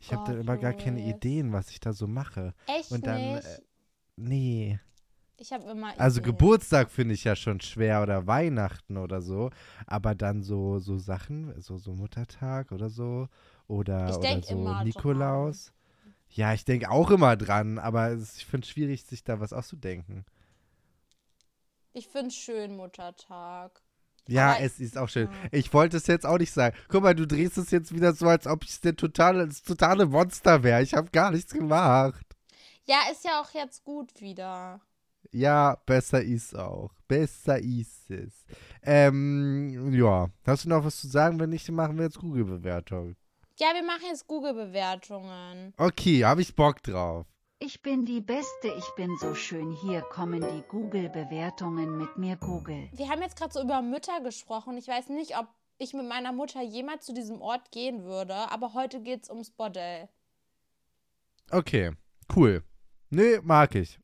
Ich 0.00 0.12
habe 0.12 0.24
dann 0.32 0.40
immer 0.40 0.56
gar 0.56 0.72
keine. 0.72 1.00
Ideen, 1.00 1.52
was 1.52 1.70
ich 1.70 1.78
da 1.78 1.92
so 1.92 2.08
mache. 2.08 2.52
Echt 2.66 2.90
Und 2.90 3.06
dann, 3.06 3.34
nicht? 3.34 3.44
äh, 3.46 3.60
Nee. 4.16 4.80
Ich 5.38 5.52
habe 5.52 5.70
immer 5.70 5.98
Also 5.98 6.20
Ideen. 6.20 6.32
Geburtstag 6.32 6.90
finde 6.90 7.14
ich 7.14 7.24
ja 7.24 7.34
schon 7.36 7.60
schwer 7.60 8.02
oder 8.02 8.26
Weihnachten 8.26 8.96
oder 8.96 9.20
so. 9.22 9.50
Aber 9.86 10.14
dann 10.14 10.42
so, 10.42 10.78
so 10.78 10.98
Sachen, 10.98 11.58
so, 11.60 11.78
so 11.78 11.92
Muttertag 11.94 12.72
oder 12.72 12.90
so. 12.90 13.28
Oder, 13.68 14.08
Ich 14.10 14.16
oder 14.16 14.42
so 14.42 14.64
dran. 14.64 14.84
Nikolaus. 14.84 15.72
Ja, 16.30 16.52
ich 16.52 16.64
denke 16.64 16.90
auch 16.90 17.10
immer 17.10 17.36
dran, 17.36 17.78
aber 17.78 18.08
es, 18.10 18.36
ich 18.36 18.46
finde 18.46 18.64
es 18.66 18.70
schwierig, 18.70 19.04
sich 19.04 19.24
da 19.24 19.40
was 19.40 19.52
auszudenken. 19.52 20.24
Ich 21.92 22.08
finde 22.08 22.28
es 22.28 22.36
schön, 22.36 22.76
Muttertag. 22.76 23.80
Ja, 24.26 24.52
Aber- 24.52 24.60
es 24.60 24.78
ist 24.78 24.98
auch 24.98 25.08
schön. 25.08 25.28
Ja. 25.28 25.48
Ich 25.52 25.72
wollte 25.72 25.96
es 25.96 26.06
jetzt 26.06 26.26
auch 26.26 26.36
nicht 26.38 26.52
sagen. 26.52 26.76
Guck 26.88 27.02
mal, 27.02 27.14
du 27.14 27.26
drehst 27.26 27.56
es 27.56 27.70
jetzt 27.70 27.94
wieder 27.94 28.12
so, 28.12 28.28
als 28.28 28.46
ob 28.46 28.62
ich 28.64 28.78
der 28.80 28.94
totale, 28.94 29.46
das 29.46 29.62
totale 29.62 30.04
Monster 30.06 30.62
wäre. 30.62 30.82
Ich 30.82 30.94
habe 30.94 31.10
gar 31.10 31.30
nichts 31.30 31.52
gemacht. 31.54 32.24
Ja, 32.84 32.96
ist 33.10 33.24
ja 33.24 33.40
auch 33.40 33.50
jetzt 33.54 33.84
gut 33.84 34.20
wieder. 34.20 34.80
Ja, 35.30 35.76
besser 35.86 36.22
ist 36.22 36.56
auch. 36.56 36.90
Besser 37.06 37.58
ist 37.58 38.10
es. 38.10 38.44
Ähm, 38.82 39.92
ja. 39.92 40.28
Hast 40.46 40.64
du 40.64 40.68
noch 40.68 40.84
was 40.84 41.00
zu 41.00 41.08
sagen? 41.08 41.38
Wenn 41.38 41.50
nicht, 41.50 41.68
dann 41.68 41.74
machen 41.74 41.96
wir 41.96 42.04
jetzt 42.04 42.18
Google-Bewertung. 42.18 43.16
Ja, 43.58 43.68
wir 43.74 43.82
machen 43.82 44.04
jetzt 44.08 44.26
Google-Bewertungen. 44.26 45.74
Okay, 45.76 46.24
habe 46.24 46.42
ich 46.42 46.54
Bock 46.54 46.82
drauf. 46.82 47.26
Ich 47.60 47.82
bin 47.82 48.04
die 48.04 48.20
Beste, 48.20 48.68
ich 48.78 48.88
bin 48.96 49.16
so 49.20 49.34
schön. 49.34 49.72
Hier 49.72 50.02
kommen 50.02 50.40
die 50.40 50.62
Google-Bewertungen 50.68 51.98
mit 51.98 52.16
mir 52.16 52.36
Google. 52.36 52.88
Wir 52.92 53.08
haben 53.08 53.20
jetzt 53.20 53.36
gerade 53.36 53.52
so 53.52 53.60
über 53.60 53.82
Mütter 53.82 54.20
gesprochen. 54.22 54.76
Ich 54.76 54.86
weiß 54.86 55.08
nicht, 55.08 55.36
ob 55.36 55.48
ich 55.78 55.92
mit 55.92 56.08
meiner 56.08 56.32
Mutter 56.32 56.62
jemals 56.62 57.04
zu 57.04 57.12
diesem 57.12 57.40
Ort 57.40 57.72
gehen 57.72 58.04
würde, 58.04 58.34
aber 58.34 58.74
heute 58.74 59.00
geht 59.00 59.24
es 59.24 59.30
ums 59.30 59.50
Bordell. 59.50 60.08
Okay, 61.50 61.92
cool. 62.36 62.62
Nee, 63.10 63.40
mag 63.42 63.74
ich. 63.74 63.98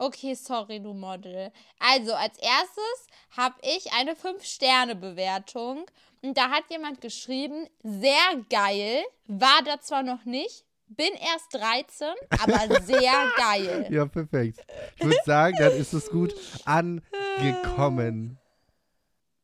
Okay, 0.00 0.34
sorry, 0.34 0.78
du 0.78 0.94
Model. 0.94 1.50
Also, 1.80 2.14
als 2.14 2.38
erstes 2.38 3.06
habe 3.36 3.56
ich 3.62 3.92
eine 3.92 4.12
5-Sterne-Bewertung. 4.12 5.86
Und 6.22 6.38
da 6.38 6.50
hat 6.50 6.70
jemand 6.70 7.00
geschrieben, 7.00 7.66
sehr 7.82 8.44
geil, 8.48 9.02
war 9.26 9.60
da 9.64 9.80
zwar 9.80 10.04
noch 10.04 10.24
nicht, 10.24 10.64
bin 10.86 11.10
erst 11.14 11.52
13, 11.52 12.08
aber 12.30 12.80
sehr 12.84 13.32
geil. 13.36 13.88
Ja, 13.90 14.06
perfekt. 14.06 14.64
Ich 14.96 15.04
würde 15.04 15.18
sagen, 15.24 15.56
dann 15.58 15.72
ist 15.72 15.92
es 15.92 16.08
gut 16.08 16.32
angekommen. 16.64 18.38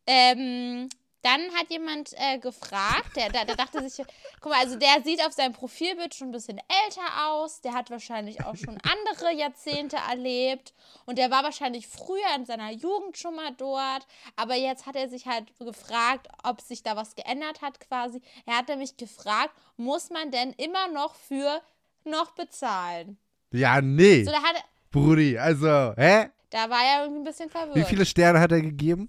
Ähm, 0.07 0.89
Dann 1.25 1.41
hat 1.55 1.71
jemand 1.71 2.13
äh, 2.19 2.39
gefragt, 2.39 3.17
der, 3.17 3.31
der, 3.31 3.47
der 3.47 3.57
dachte 3.57 3.89
sich, 3.89 4.05
guck 4.43 4.53
mal, 4.53 4.61
also 4.61 4.77
der 4.77 5.03
sieht 5.03 5.25
auf 5.25 5.33
seinem 5.33 5.55
Profilbild 5.55 6.15
schon 6.15 6.29
ein 6.29 6.33
bisschen 6.33 6.59
älter 6.59 7.31
aus, 7.31 7.63
der 7.63 7.73
hat 7.73 7.91
wahrscheinlich 7.91 8.45
auch 8.45 8.57
schon 8.57 8.77
andere 8.83 9.33
Jahrzehnte 9.33 9.97
erlebt 9.97 10.75
und 11.07 11.17
der 11.17 11.31
war 11.31 11.43
wahrscheinlich 11.43 11.89
früher 11.89 12.35
in 12.37 12.45
seiner 12.45 12.71
Jugend 12.73 13.17
schon 13.17 13.37
mal 13.37 13.53
dort, 13.57 14.07
aber 14.37 14.55
jetzt 14.55 14.85
hat 14.85 14.97
er 14.97 15.09
sich 15.09 15.27
halt 15.27 15.47
gefragt, 15.59 16.29
ob 16.43 16.61
sich 16.61 16.83
da 16.83 16.95
was 16.95 17.15
geändert 17.15 17.63
hat 17.63 17.81
quasi. 17.81 18.21
Er 18.45 18.59
hat 18.59 18.69
nämlich 18.69 18.99
gefragt, 18.99 19.55
muss 19.79 20.11
man 20.11 20.31
denn 20.31 20.53
immer 20.53 20.89
noch 20.89 21.15
für 21.15 21.63
noch 22.05 22.33
bezahlen? 22.33 23.17
Ja, 23.51 23.81
nee. 23.81 24.25
So, 24.25 24.31
da, 24.31 24.43
hat, 24.43 24.63
Brudi, 24.91 25.39
also, 25.39 25.95
hä? 25.97 26.29
da 26.51 26.69
war 26.69 26.85
er 26.85 27.05
irgendwie 27.05 27.23
ein 27.23 27.25
bisschen 27.25 27.49
verwirrt. 27.49 27.77
Wie 27.77 27.85
viele 27.85 28.05
Sterne 28.05 28.41
hat 28.41 28.53
er 28.53 28.61
gegeben? 28.61 29.09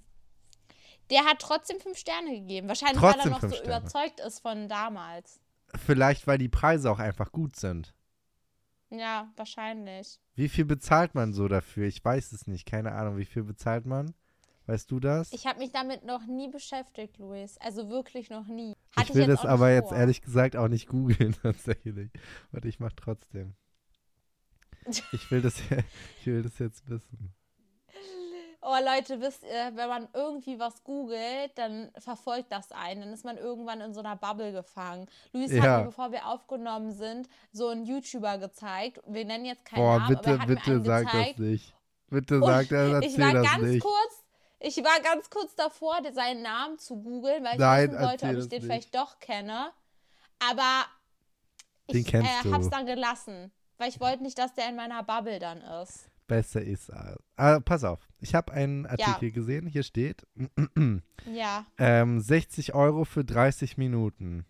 Der 1.10 1.24
hat 1.26 1.40
trotzdem 1.40 1.80
fünf 1.80 1.98
Sterne 1.98 2.32
gegeben. 2.32 2.68
Wahrscheinlich, 2.68 3.00
Trotzdem 3.00 3.32
weil 3.32 3.32
er 3.32 3.32
noch 3.32 3.42
so 3.42 3.56
Sterne. 3.56 3.78
überzeugt 3.78 4.20
ist 4.20 4.40
von 4.40 4.68
damals. 4.68 5.40
Vielleicht, 5.86 6.26
weil 6.28 6.38
die 6.38 6.50
Preise 6.50 6.90
auch 6.92 7.00
einfach 7.00 7.32
gut 7.32 7.56
sind. 7.56 7.94
Ja, 8.90 9.32
wahrscheinlich. 9.36 10.20
Wie 10.36 10.50
viel 10.50 10.66
bezahlt 10.66 11.16
man 11.16 11.34
so 11.34 11.48
dafür? 11.48 11.88
Ich 11.88 12.04
weiß 12.04 12.32
es 12.32 12.48
nicht. 12.48 12.66
Keine 12.66 12.94
Ahnung. 12.94 13.18
Wie 13.18 13.26
viel 13.26 13.44
bezahlt 13.44 13.86
man? 13.86 14.14
Weißt 14.68 14.90
du 14.90 15.00
das? 15.00 15.32
Ich 15.32 15.46
habe 15.46 15.60
mich 15.60 15.72
damit 15.72 16.06
noch 16.06 16.26
nie 16.26 16.50
beschäftigt, 16.50 17.18
Luis. 17.20 17.58
Also 17.60 17.90
wirklich 17.90 18.30
noch 18.30 18.48
nie. 18.48 18.74
Ich 18.92 18.98
Hatte 18.98 19.14
will 19.14 19.28
jetzt 19.28 19.44
das 19.44 19.46
aber 19.46 19.72
jetzt 19.72 19.90
vor. 19.90 19.98
ehrlich 19.98 20.22
gesagt 20.22 20.56
auch 20.56 20.68
nicht 20.68 20.88
googeln, 20.88 21.36
tatsächlich. 21.44 22.10
Warte, 22.52 22.68
ich 22.68 22.80
mach 22.80 22.94
trotzdem. 22.94 23.56
Ich 25.12 25.30
will 25.32 25.42
das, 25.42 25.60
ich 26.20 26.26
will 26.26 26.44
das 26.44 26.58
jetzt 26.60 26.88
wissen. 26.90 27.34
Oh 28.68 28.76
Leute, 28.84 29.22
wisst 29.22 29.44
ihr, 29.44 29.72
wenn 29.76 29.88
man 29.90 30.08
irgendwie 30.14 30.58
was 30.60 30.84
googelt, 30.84 31.52
dann 31.56 31.92
verfolgt 32.00 32.52
das 32.52 32.72
einen. 32.72 33.02
Dann 33.02 33.14
ist 33.14 33.24
man 33.24 33.38
irgendwann 33.38 33.80
in 33.80 33.94
so 33.94 34.00
einer 34.00 34.16
Bubble 34.16 34.52
gefangen. 34.52 35.08
Luis 35.34 35.52
hat 35.52 35.64
Ja. 35.64 35.78
mir, 35.80 35.86
bevor 35.86 36.12
wir 36.12 36.26
aufgenommen 36.28 36.92
sind, 36.92 37.30
so 37.52 37.68
einen 37.68 37.86
YouTuber 37.86 38.40
gezeigt. 38.40 39.00
Wir 39.06 39.24
nennen 39.24 39.46
jetzt 39.46 39.66
keinen 39.66 39.82
Boah, 39.82 40.00
Namen, 40.00 40.06
aber 40.06 40.16
bitte, 40.16 40.30
er 40.32 40.40
hat 40.40 40.48
mir 40.50 40.56
bitte 40.56 40.72
einen 40.72 40.84
sag 40.86 41.06
gezeigt. 41.06 41.30
das 41.32 41.38
nicht. 41.46 41.74
Bitte 42.10 42.40
sag 42.40 42.70
das, 42.70 43.06
Ich 43.06 43.20
war 43.20 43.34
das 43.34 43.44
ganz 43.52 43.64
nicht. 43.64 43.84
kurz, 43.84 44.24
ich 44.60 44.78
war 44.78 45.00
ganz 45.02 45.30
kurz 45.30 45.56
davor, 45.56 45.98
seinen 46.14 46.42
Namen 46.42 46.80
zu 46.80 46.96
googeln, 46.98 47.44
weil 47.44 47.54
ich 47.54 47.60
Nein, 47.60 47.92
wissen 47.92 48.02
wollte, 48.04 48.26
ob 48.26 48.32
ich 48.34 48.50
den 48.50 48.50
nicht. 48.50 48.64
vielleicht 48.66 48.96
doch 48.96 49.20
kenne. 49.20 49.72
Aber 50.40 50.86
Den 51.92 51.98
ich 52.02 52.14
äh, 52.14 52.24
hab's 52.52 52.70
dann 52.72 52.88
gelassen, 52.88 53.52
weil 53.78 53.90
ich 53.90 54.00
wollte 54.00 54.24
nicht, 54.24 54.40
dass 54.40 54.56
der 54.56 54.70
in 54.70 54.76
meiner 54.76 55.04
Bubble 55.04 55.38
dann 55.38 55.62
ist. 55.84 56.10
Besser 56.28 56.62
ist. 56.62 56.92
Ah, 57.36 57.60
pass 57.60 57.84
auf. 57.84 58.00
Ich 58.20 58.34
habe 58.34 58.52
einen 58.52 58.86
Artikel 58.86 59.32
gesehen. 59.32 59.68
Hier 59.68 59.84
steht 59.84 60.26
Ja, 61.32 61.66
ähm, 61.78 62.20
60 62.20 62.74
Euro 62.74 63.06
für 63.06 63.24
30 63.24 63.78
Minuten. 63.78 64.46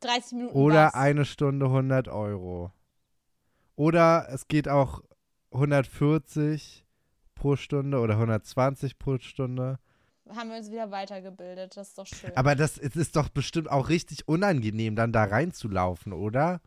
30 0.00 0.32
Minuten. 0.32 0.56
Oder 0.56 0.86
was? 0.86 0.94
eine 0.94 1.24
Stunde 1.24 1.66
100 1.66 2.08
Euro. 2.08 2.72
Oder 3.76 4.26
es 4.30 4.48
geht 4.48 4.68
auch 4.68 5.02
140 5.52 6.84
pro 7.34 7.56
Stunde 7.56 7.98
oder 7.98 8.14
120 8.14 8.98
pro 8.98 9.18
Stunde. 9.18 9.78
haben 10.28 10.50
wir 10.50 10.56
uns 10.56 10.70
wieder 10.70 10.90
weitergebildet. 10.90 11.76
Das 11.76 11.88
ist 11.88 11.98
doch 11.98 12.06
schön. 12.06 12.36
Aber 12.36 12.54
das 12.54 12.78
es 12.78 12.96
ist 12.96 13.16
doch 13.16 13.28
bestimmt 13.28 13.70
auch 13.70 13.88
richtig 13.88 14.26
unangenehm, 14.28 14.96
dann 14.96 15.12
da 15.12 15.24
reinzulaufen, 15.24 16.12
oder? 16.12 16.60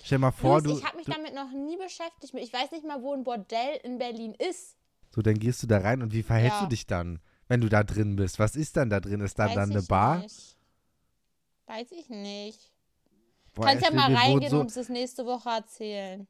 Stell 0.00 0.18
mal 0.18 0.30
vor, 0.32 0.60
Luis, 0.60 0.74
du, 0.74 0.78
ich 0.78 0.84
habe 0.84 0.96
mich 0.96 1.06
du 1.06 1.12
damit 1.12 1.34
noch 1.34 1.50
nie 1.52 1.76
beschäftigt. 1.76 2.34
Ich 2.34 2.52
weiß 2.52 2.70
nicht 2.72 2.84
mal, 2.84 3.02
wo 3.02 3.12
ein 3.12 3.24
Bordell 3.24 3.80
in 3.84 3.98
Berlin 3.98 4.34
ist. 4.34 4.76
so, 5.14 5.22
dann 5.22 5.38
gehst 5.38 5.62
du 5.62 5.66
da 5.66 5.78
rein 5.78 6.02
und 6.02 6.12
wie 6.12 6.22
verhältst 6.22 6.58
Ja. 6.58 6.62
du 6.64 6.68
dich 6.70 6.86
dann, 6.86 7.20
wenn 7.48 7.60
du 7.60 7.68
da 7.68 7.84
drin 7.84 8.16
bist? 8.16 8.38
Was 8.38 8.56
ist 8.56 8.76
dann 8.76 8.90
da 8.90 9.00
drin? 9.00 9.20
Ist 9.20 9.38
da 9.38 9.46
weiß 9.46 9.54
dann 9.54 9.70
eine 9.70 9.82
Bar? 9.82 10.18
Nicht. 10.18 10.56
Weiß 11.66 11.92
ich 11.92 12.08
nicht. 12.08 12.72
Boah, 13.54 13.66
Kannst 13.66 13.84
ja 13.84 13.92
mal 13.92 14.14
reingehen 14.14 14.50
so, 14.50 14.56
und 14.56 14.62
uns 14.66 14.74
das 14.74 14.88
nächste 14.88 15.26
Woche 15.26 15.50
erzählen. 15.50 16.26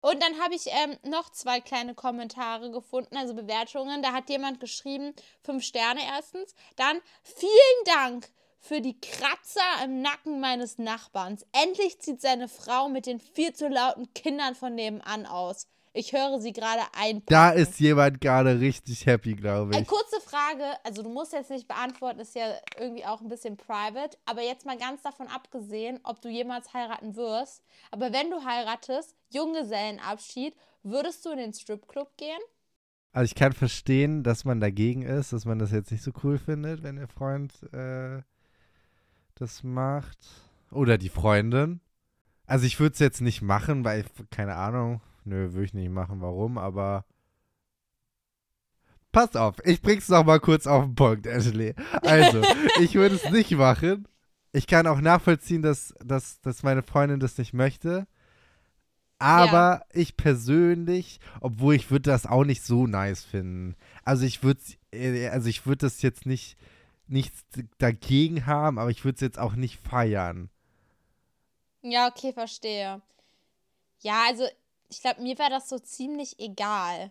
Und 0.00 0.22
dann 0.22 0.38
habe 0.40 0.54
ich 0.54 0.66
ähm, 0.66 0.96
noch 1.10 1.30
zwei 1.30 1.60
kleine 1.60 1.94
Kommentare 1.94 2.70
gefunden, 2.70 3.16
also 3.16 3.34
Bewertungen. 3.34 4.02
Da 4.02 4.12
hat 4.12 4.28
jemand 4.30 4.60
geschrieben, 4.60 5.12
fünf 5.42 5.64
Sterne 5.64 6.00
erstens. 6.04 6.54
Dann 6.76 7.00
vielen 7.22 7.84
Dank 7.84 8.28
für 8.58 8.80
die 8.80 8.98
Kratzer 9.00 9.84
im 9.84 10.02
Nacken 10.02 10.40
meines 10.40 10.78
Nachbarns. 10.78 11.46
Endlich 11.52 12.00
zieht 12.00 12.20
seine 12.20 12.48
Frau 12.48 12.88
mit 12.88 13.06
den 13.06 13.20
viel 13.20 13.52
zu 13.52 13.68
lauten 13.68 14.12
Kindern 14.14 14.54
von 14.54 14.74
nebenan 14.74 15.26
aus. 15.26 15.66
Ich 15.94 16.12
höre 16.12 16.38
sie 16.38 16.52
gerade 16.52 16.82
einpacken. 16.92 17.24
Da 17.26 17.50
ist 17.50 17.80
jemand 17.80 18.20
gerade 18.20 18.60
richtig 18.60 19.06
happy, 19.06 19.34
glaube 19.34 19.72
Eine 19.72 19.82
ich. 19.82 19.88
kurze 19.88 20.20
Frage, 20.20 20.64
also 20.84 21.02
du 21.02 21.08
musst 21.08 21.32
jetzt 21.32 21.50
nicht 21.50 21.66
beantworten, 21.66 22.20
ist 22.20 22.34
ja 22.34 22.54
irgendwie 22.78 23.04
auch 23.04 23.20
ein 23.20 23.28
bisschen 23.28 23.56
private, 23.56 24.16
aber 24.26 24.42
jetzt 24.42 24.66
mal 24.66 24.76
ganz 24.76 25.02
davon 25.02 25.26
abgesehen, 25.28 25.98
ob 26.04 26.20
du 26.20 26.28
jemals 26.28 26.72
heiraten 26.74 27.16
wirst. 27.16 27.64
Aber 27.90 28.12
wenn 28.12 28.30
du 28.30 28.44
heiratest, 28.44 29.16
Junggesellenabschied, 29.30 30.54
würdest 30.82 31.24
du 31.24 31.30
in 31.30 31.38
den 31.38 31.52
Stripclub 31.52 32.16
gehen? 32.16 32.38
Also 33.12 33.24
ich 33.24 33.34
kann 33.34 33.52
verstehen, 33.52 34.22
dass 34.22 34.44
man 34.44 34.60
dagegen 34.60 35.02
ist, 35.02 35.32
dass 35.32 35.46
man 35.46 35.58
das 35.58 35.72
jetzt 35.72 35.90
nicht 35.90 36.04
so 36.04 36.12
cool 36.22 36.38
findet, 36.38 36.82
wenn 36.82 36.96
der 36.96 37.08
Freund 37.08 37.52
äh, 37.72 38.22
das 39.40 39.62
macht. 39.62 40.18
Oder 40.70 40.98
die 40.98 41.08
Freundin. 41.08 41.80
Also 42.46 42.66
ich 42.66 42.80
würde 42.80 42.94
es 42.94 42.98
jetzt 42.98 43.20
nicht 43.20 43.42
machen, 43.42 43.84
weil, 43.84 44.04
keine 44.30 44.56
Ahnung, 44.56 45.00
nö, 45.24 45.52
würde 45.52 45.64
ich 45.64 45.74
nicht 45.74 45.90
machen, 45.90 46.20
warum, 46.20 46.58
aber 46.58 47.04
pass 49.12 49.36
auf, 49.36 49.56
ich 49.64 49.82
bring's 49.82 50.08
noch 50.08 50.24
mal 50.24 50.40
kurz 50.40 50.66
auf 50.66 50.84
den 50.84 50.94
Punkt, 50.94 51.26
Ashley. 51.26 51.74
Also, 52.02 52.42
ich 52.80 52.94
würde 52.94 53.16
es 53.16 53.30
nicht 53.30 53.50
machen. 53.52 54.06
Ich 54.52 54.66
kann 54.66 54.86
auch 54.86 55.00
nachvollziehen, 55.00 55.62
dass, 55.62 55.94
dass, 56.02 56.40
dass 56.40 56.62
meine 56.62 56.82
Freundin 56.82 57.20
das 57.20 57.36
nicht 57.36 57.52
möchte. 57.52 58.06
Aber 59.18 59.82
ich 59.92 60.16
persönlich, 60.16 61.18
obwohl 61.40 61.74
ich 61.74 61.90
würde 61.90 62.10
das 62.10 62.24
auch 62.24 62.44
nicht 62.44 62.62
so 62.62 62.86
nice 62.86 63.24
finden. 63.24 63.74
Also 64.04 64.24
ich 64.24 64.44
würde 64.44 64.60
also 65.32 65.48
ich 65.48 65.66
würde 65.66 65.78
das 65.78 66.02
jetzt 66.02 66.24
nicht 66.24 66.56
nichts 67.08 67.44
dagegen 67.78 68.46
haben, 68.46 68.78
aber 68.78 68.90
ich 68.90 69.04
würde 69.04 69.16
es 69.16 69.20
jetzt 69.20 69.38
auch 69.38 69.54
nicht 69.54 69.78
feiern. 69.78 70.50
Ja, 71.82 72.08
okay, 72.08 72.32
verstehe. 72.32 73.00
Ja, 74.00 74.24
also 74.26 74.44
ich 74.88 75.00
glaube, 75.00 75.22
mir 75.22 75.38
wäre 75.38 75.50
das 75.50 75.68
so 75.68 75.78
ziemlich 75.78 76.38
egal. 76.38 77.10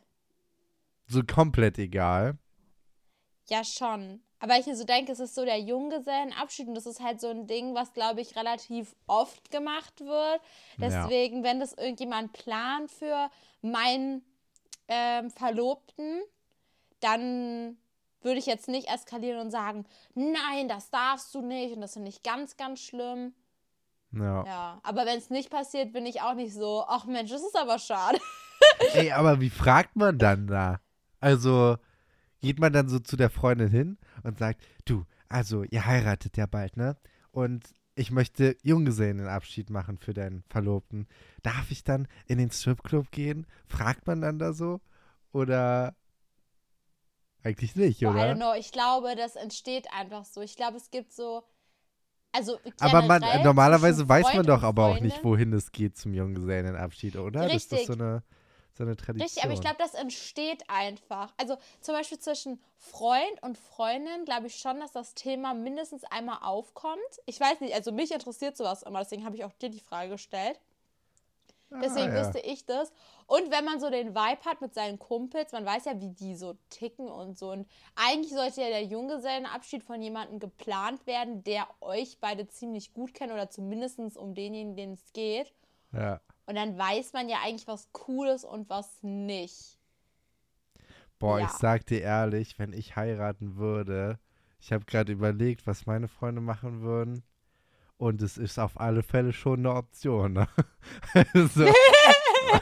So 1.08 1.24
komplett 1.24 1.78
egal. 1.78 2.38
Ja, 3.50 3.64
schon. 3.64 4.22
Aber 4.40 4.60
ich 4.60 4.68
mir 4.68 4.76
so 4.76 4.84
denke, 4.84 5.12
es 5.12 5.20
ist 5.20 5.36
so 5.36 5.46
der 5.46 5.60
Junggesellenabschied 5.60 6.68
und 6.68 6.76
das 6.76 6.86
ist 6.86 7.00
halt 7.00 7.20
so 7.20 7.30
ein 7.30 7.48
Ding, 7.48 7.74
was, 7.74 7.94
glaube 7.94 8.22
ich, 8.22 8.36
relativ 8.36 8.96
oft 9.08 9.50
gemacht 9.50 10.00
wird. 10.02 10.42
Ja. 10.78 10.90
Deswegen, 11.08 11.44
wenn 11.44 11.60
das 11.60 11.74
irgendjemand 11.74 12.34
plant 12.34 12.92
für 12.92 13.32
meinen 13.62 14.24
ähm, 14.88 15.32
Verlobten, 15.32 16.22
dann 17.00 17.78
würde 18.28 18.40
ich 18.40 18.46
jetzt 18.46 18.68
nicht 18.68 18.90
eskalieren 18.90 19.40
und 19.40 19.52
sagen, 19.52 19.86
nein, 20.14 20.68
das 20.68 20.90
darfst 20.90 21.34
du 21.34 21.42
nicht 21.42 21.74
und 21.74 21.82
das 21.82 21.94
finde 21.94 22.10
ich 22.10 22.22
ganz, 22.24 22.58
ganz 22.58 22.82
schlimm. 22.82 23.34
Ja. 24.12 24.46
Ja, 24.46 24.80
aber 24.84 25.06
wenn 25.06 25.18
es 25.18 25.30
nicht 25.30 25.50
passiert, 25.50 25.94
bin 25.94 26.06
ich 26.06 26.22
auch 26.22 26.36
nicht 26.36 26.54
so, 26.54 26.84
ach 26.88 27.06
Mensch, 27.06 27.32
das 27.32 27.42
ist 27.42 27.58
aber 27.58 27.80
schade. 27.80 28.20
Ey, 28.94 29.12
aber 29.12 29.40
wie 29.40 29.50
fragt 29.50 29.96
man 29.96 30.18
dann 30.18 30.48
da? 30.48 30.82
Also 31.20 31.78
geht 32.42 32.60
man 32.60 32.74
dann 32.74 32.90
so 32.90 33.00
zu 33.00 33.16
der 33.16 33.30
Freundin 33.30 33.70
hin 33.70 33.98
und 34.24 34.38
sagt, 34.38 34.62
du, 34.86 35.06
also 35.30 35.64
ihr 35.64 35.86
heiratet 35.86 36.38
ja 36.38 36.46
bald, 36.46 36.78
ne? 36.78 36.98
Und 37.32 37.66
ich 37.96 38.12
möchte 38.12 38.56
Junggesellenabschied 38.62 39.70
machen 39.70 39.98
für 39.98 40.14
deinen 40.14 40.44
Verlobten. 40.50 41.08
Darf 41.44 41.72
ich 41.72 41.84
dann 41.84 42.08
in 42.28 42.38
den 42.38 42.52
Stripclub 42.52 43.10
gehen? 43.12 43.48
Fragt 43.68 44.06
man 44.06 44.22
dann 44.22 44.38
da 44.38 44.54
so? 44.54 44.82
Oder 45.32 45.96
eigentlich 47.44 47.76
nicht, 47.76 48.02
Boah, 48.02 48.10
I 48.10 48.14
don't 48.14 48.16
oder? 48.16 48.36
know, 48.36 48.54
ich 48.54 48.72
glaube, 48.72 49.16
das 49.16 49.36
entsteht 49.36 49.88
einfach 49.94 50.26
so. 50.26 50.42
Ich 50.42 50.56
glaube, 50.56 50.78
es 50.78 50.92
gibt 50.92 51.14
so, 51.14 51.44
also 52.32 52.60
Aber 52.80 53.02
man, 53.02 53.22
generell 53.22 53.44
normalerweise 53.44 54.08
weiß 54.08 54.34
man 54.36 54.46
doch 54.46 54.64
aber 54.64 54.88
auch 54.88 55.00
nicht, 55.00 55.24
wohin 55.24 55.54
es 55.54 55.72
geht 55.72 55.98
zum 55.98 56.14
Junggesellenabschied, 56.14 57.16
oder? 57.16 57.44
Das 57.44 57.54
ist 57.54 57.72
Richtig. 57.72 57.88
so 57.88 57.94
eine, 57.94 58.24
so 58.78 58.84
eine 58.84 58.96
Tradition. 58.96 59.26
Richtig, 59.26 59.44
aber 59.44 59.54
ich 59.54 59.62
glaube, 59.62 59.78
das 59.80 59.94
entsteht 59.94 60.64
einfach. 60.70 61.34
Also 61.38 61.58
zum 61.82 61.96
Beispiel 61.96 62.20
zwischen 62.20 62.62
Freund 62.76 63.42
und 63.42 63.58
Freundin 63.58 64.26
glaube 64.26 64.48
ich 64.48 64.58
schon, 64.58 64.80
dass 64.80 64.92
das 64.92 65.16
Thema 65.16 65.54
mindestens 65.54 66.04
einmal 66.04 66.40
aufkommt. 66.42 67.00
Ich 67.26 67.40
weiß 67.40 67.62
nicht, 67.62 67.74
also 67.74 67.92
mich 67.92 68.12
interessiert 68.12 68.56
sowas 68.56 68.84
immer, 68.84 69.00
deswegen 69.00 69.26
habe 69.26 69.36
ich 69.36 69.44
auch 69.44 69.54
dir 69.54 69.70
die 69.70 69.80
Frage 69.80 70.12
gestellt. 70.12 70.60
Deswegen 71.70 72.12
ah, 72.12 72.16
ja. 72.16 72.22
wüsste 72.22 72.40
ich 72.40 72.66
das. 72.66 72.94
Und 73.26 73.52
wenn 73.52 73.66
man 73.66 73.80
so 73.80 73.90
den 73.90 74.16
Vibe 74.16 74.46
hat 74.46 74.62
mit 74.62 74.74
seinen 74.74 75.00
Kumpels, 75.00 75.52
man 75.52 75.66
weiß 75.66 75.86
ja, 75.86 76.00
wie 76.00 76.10
die 76.10 76.36
so 76.36 76.56
ticken 76.70 77.10
und 77.10 77.38
so. 77.38 77.52
Und 77.52 77.68
eigentlich 77.96 78.34
sollte 78.34 78.62
ja 78.62 78.70
der 78.70 78.86
Junggesellenabschied 78.86 79.84
von 79.84 80.02
jemandem 80.02 80.40
geplant 80.40 81.06
werden, 81.06 81.44
der 81.44 81.68
euch 81.82 82.20
beide 82.22 82.48
ziemlich 82.48 82.94
gut 82.94 83.14
kennt 83.14 83.34
oder 83.34 83.50
zumindest 83.50 84.00
um 84.18 84.34
denjenigen, 84.34 84.76
den 84.78 84.94
es 84.94 85.12
geht. 85.12 85.54
Ja. 85.92 86.22
Und 86.46 86.56
dann 86.56 86.78
weiß 86.78 87.12
man 87.12 87.28
ja 87.28 87.40
eigentlich, 87.44 87.68
was 87.68 87.90
cool 88.08 88.28
ist 88.28 88.46
und 88.46 88.70
was 88.70 89.04
nicht. 89.04 89.78
Boah, 91.20 91.40
Ja. 91.40 91.46
ich 91.46 91.52
sag 91.52 91.86
dir 91.86 92.02
ehrlich, 92.02 92.58
wenn 92.60 92.72
ich 92.72 92.96
heiraten 92.96 93.58
würde, 93.58 94.20
ich 94.60 94.72
habe 94.72 94.86
gerade 94.86 95.12
überlegt, 95.12 95.68
was 95.68 95.86
meine 95.86 96.08
Freunde 96.08 96.42
machen 96.42 96.82
würden. 96.82 97.24
Und 97.98 98.22
es 98.22 98.38
ist 98.38 98.60
auf 98.60 98.80
alle 98.80 99.02
Fälle 99.02 99.34
schon 99.34 99.60
eine 99.60 99.76
Option. 99.76 100.34
Ne? 100.34 100.48
Also, 101.34 101.66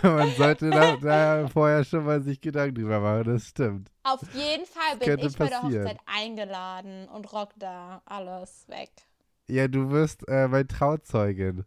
man 0.01 0.31
sollte 0.31 0.71
da, 0.71 0.95
da 0.95 1.47
vorher 1.47 1.83
schon 1.83 2.05
mal 2.05 2.21
sich 2.23 2.41
Gedanken 2.41 2.75
drüber 2.75 2.99
machen, 2.99 3.25
das 3.25 3.47
stimmt. 3.49 3.91
Auf 4.03 4.21
jeden 4.33 4.65
Fall 4.65 4.97
bin 4.97 5.19
ich 5.19 5.37
bei 5.37 5.47
der. 5.47 5.61
Hochzeit 5.61 5.99
eingeladen 6.07 7.07
und 7.09 7.31
rock 7.31 7.51
da 7.57 8.01
alles 8.05 8.67
weg. 8.67 8.89
Ja, 9.47 9.67
du 9.67 9.91
wirst 9.91 10.27
äh, 10.27 10.47
mein 10.47 10.67
Trauzeugin. 10.67 11.65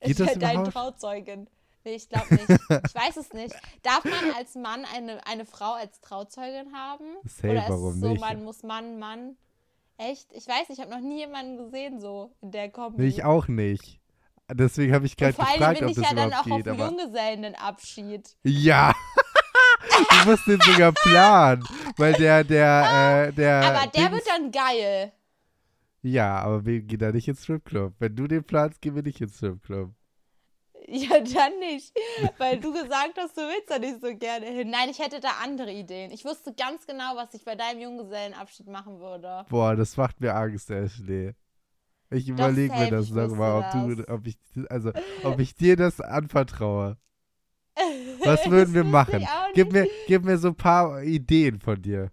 Geht 0.00 0.10
ich 0.10 0.18
werde 0.18 0.38
dein? 0.38 0.64
Trauzeugin. 0.64 1.48
Nee, 1.84 1.94
ich 1.94 2.08
glaube 2.08 2.34
nicht. 2.34 2.48
Ich 2.50 2.94
weiß 2.94 3.16
es 3.16 3.32
nicht. 3.32 3.54
Darf 3.82 4.04
man 4.04 4.34
als 4.36 4.54
Mann 4.56 4.84
eine, 4.92 5.24
eine 5.26 5.46
Frau 5.46 5.72
als 5.72 6.00
Trauzeugin 6.00 6.74
haben? 6.74 7.04
Safe, 7.24 7.50
Oder 7.50 7.62
ist 7.62 7.70
warum 7.70 7.94
es 7.94 8.00
so, 8.00 8.08
nicht? 8.08 8.20
man 8.20 8.44
muss 8.44 8.62
Mann, 8.62 8.98
Mann? 8.98 9.36
Echt? 9.98 10.32
Ich 10.32 10.46
weiß 10.46 10.68
nicht, 10.68 10.78
ich 10.78 10.80
habe 10.80 10.90
noch 10.90 11.00
nie 11.00 11.18
jemanden 11.20 11.56
gesehen 11.56 12.00
so 12.00 12.34
in 12.42 12.50
der 12.50 12.70
Kombi. 12.70 13.02
Nee, 13.02 13.08
ich 13.08 13.24
auch 13.24 13.48
nicht. 13.48 14.00
Deswegen 14.52 14.92
habe 14.94 15.06
ich 15.06 15.16
gerade 15.16 15.32
vor 15.32 15.44
allem 15.46 15.58
gefragt, 15.58 15.78
bin 15.80 15.84
ob 15.86 15.90
ich 15.90 15.96
das 15.96 16.10
ja 16.10 16.14
dann 16.14 16.32
auch 16.34 16.44
geht. 16.44 16.68
auf 16.68 16.78
Aber 16.80 16.86
Junggesellenabschied. 16.86 18.36
ja, 18.44 18.94
du 20.24 20.30
musst 20.30 20.46
den 20.46 20.60
sogar 20.60 20.92
planen, 20.92 21.64
weil 21.96 22.12
der, 22.14 22.44
der, 22.44 23.26
äh, 23.28 23.32
der. 23.32 23.62
Aber 23.62 23.86
der 23.90 24.02
Dings- 24.02 24.12
wird 24.12 24.26
dann 24.28 24.50
geil. 24.52 25.12
Ja, 26.02 26.38
aber 26.38 26.64
wir 26.64 26.80
gehen 26.82 27.00
da 27.00 27.10
nicht 27.10 27.26
ins 27.26 27.42
Stripclub. 27.42 27.94
Wenn 27.98 28.14
du 28.14 28.28
den 28.28 28.44
planst, 28.44 28.80
gehen 28.80 28.94
wir 28.94 29.02
nicht 29.02 29.20
ins 29.20 29.38
Stripclub. 29.38 29.90
Ja, 30.88 31.20
dann 31.20 31.58
nicht. 31.58 31.92
Weil 32.38 32.60
du 32.60 32.72
gesagt 32.72 33.14
hast, 33.18 33.36
du 33.36 33.42
willst 33.42 33.68
da 33.70 33.78
nicht 33.78 34.00
so 34.00 34.14
gerne 34.16 34.46
hin. 34.46 34.70
Nein, 34.70 34.88
ich 34.88 35.00
hätte 35.00 35.18
da 35.20 35.30
andere 35.42 35.72
Ideen. 35.72 36.12
Ich 36.12 36.24
wusste 36.24 36.54
ganz 36.54 36.86
genau, 36.86 37.16
was 37.16 37.34
ich 37.34 37.44
bei 37.44 37.56
deinem 37.56 37.80
Junggesellenabschied 37.80 38.68
machen 38.68 39.00
würde. 39.00 39.44
Boah, 39.48 39.74
das 39.74 39.96
macht 39.96 40.20
mir 40.20 40.34
Angst, 40.34 40.70
Ashley. 40.70 41.34
Ich 42.10 42.28
überlege 42.28 42.72
mir 42.72 42.88
das 42.88 43.10
nochmal, 43.10 43.64
ob 43.64 43.96
du, 43.96 44.12
ob 44.12 44.26
ich, 44.26 44.38
also, 44.70 44.92
ob 45.24 45.40
ich 45.40 45.56
dir 45.56 45.76
das 45.76 46.00
anvertraue. 46.00 46.96
Was 48.24 48.48
würden 48.48 48.74
wir 48.74 48.84
machen? 48.84 49.26
Gib 49.54 49.72
mir, 49.72 49.88
gib 50.06 50.24
mir 50.24 50.38
so 50.38 50.48
ein 50.48 50.54
paar 50.54 51.02
Ideen 51.02 51.60
von 51.60 51.80
dir. 51.82 52.10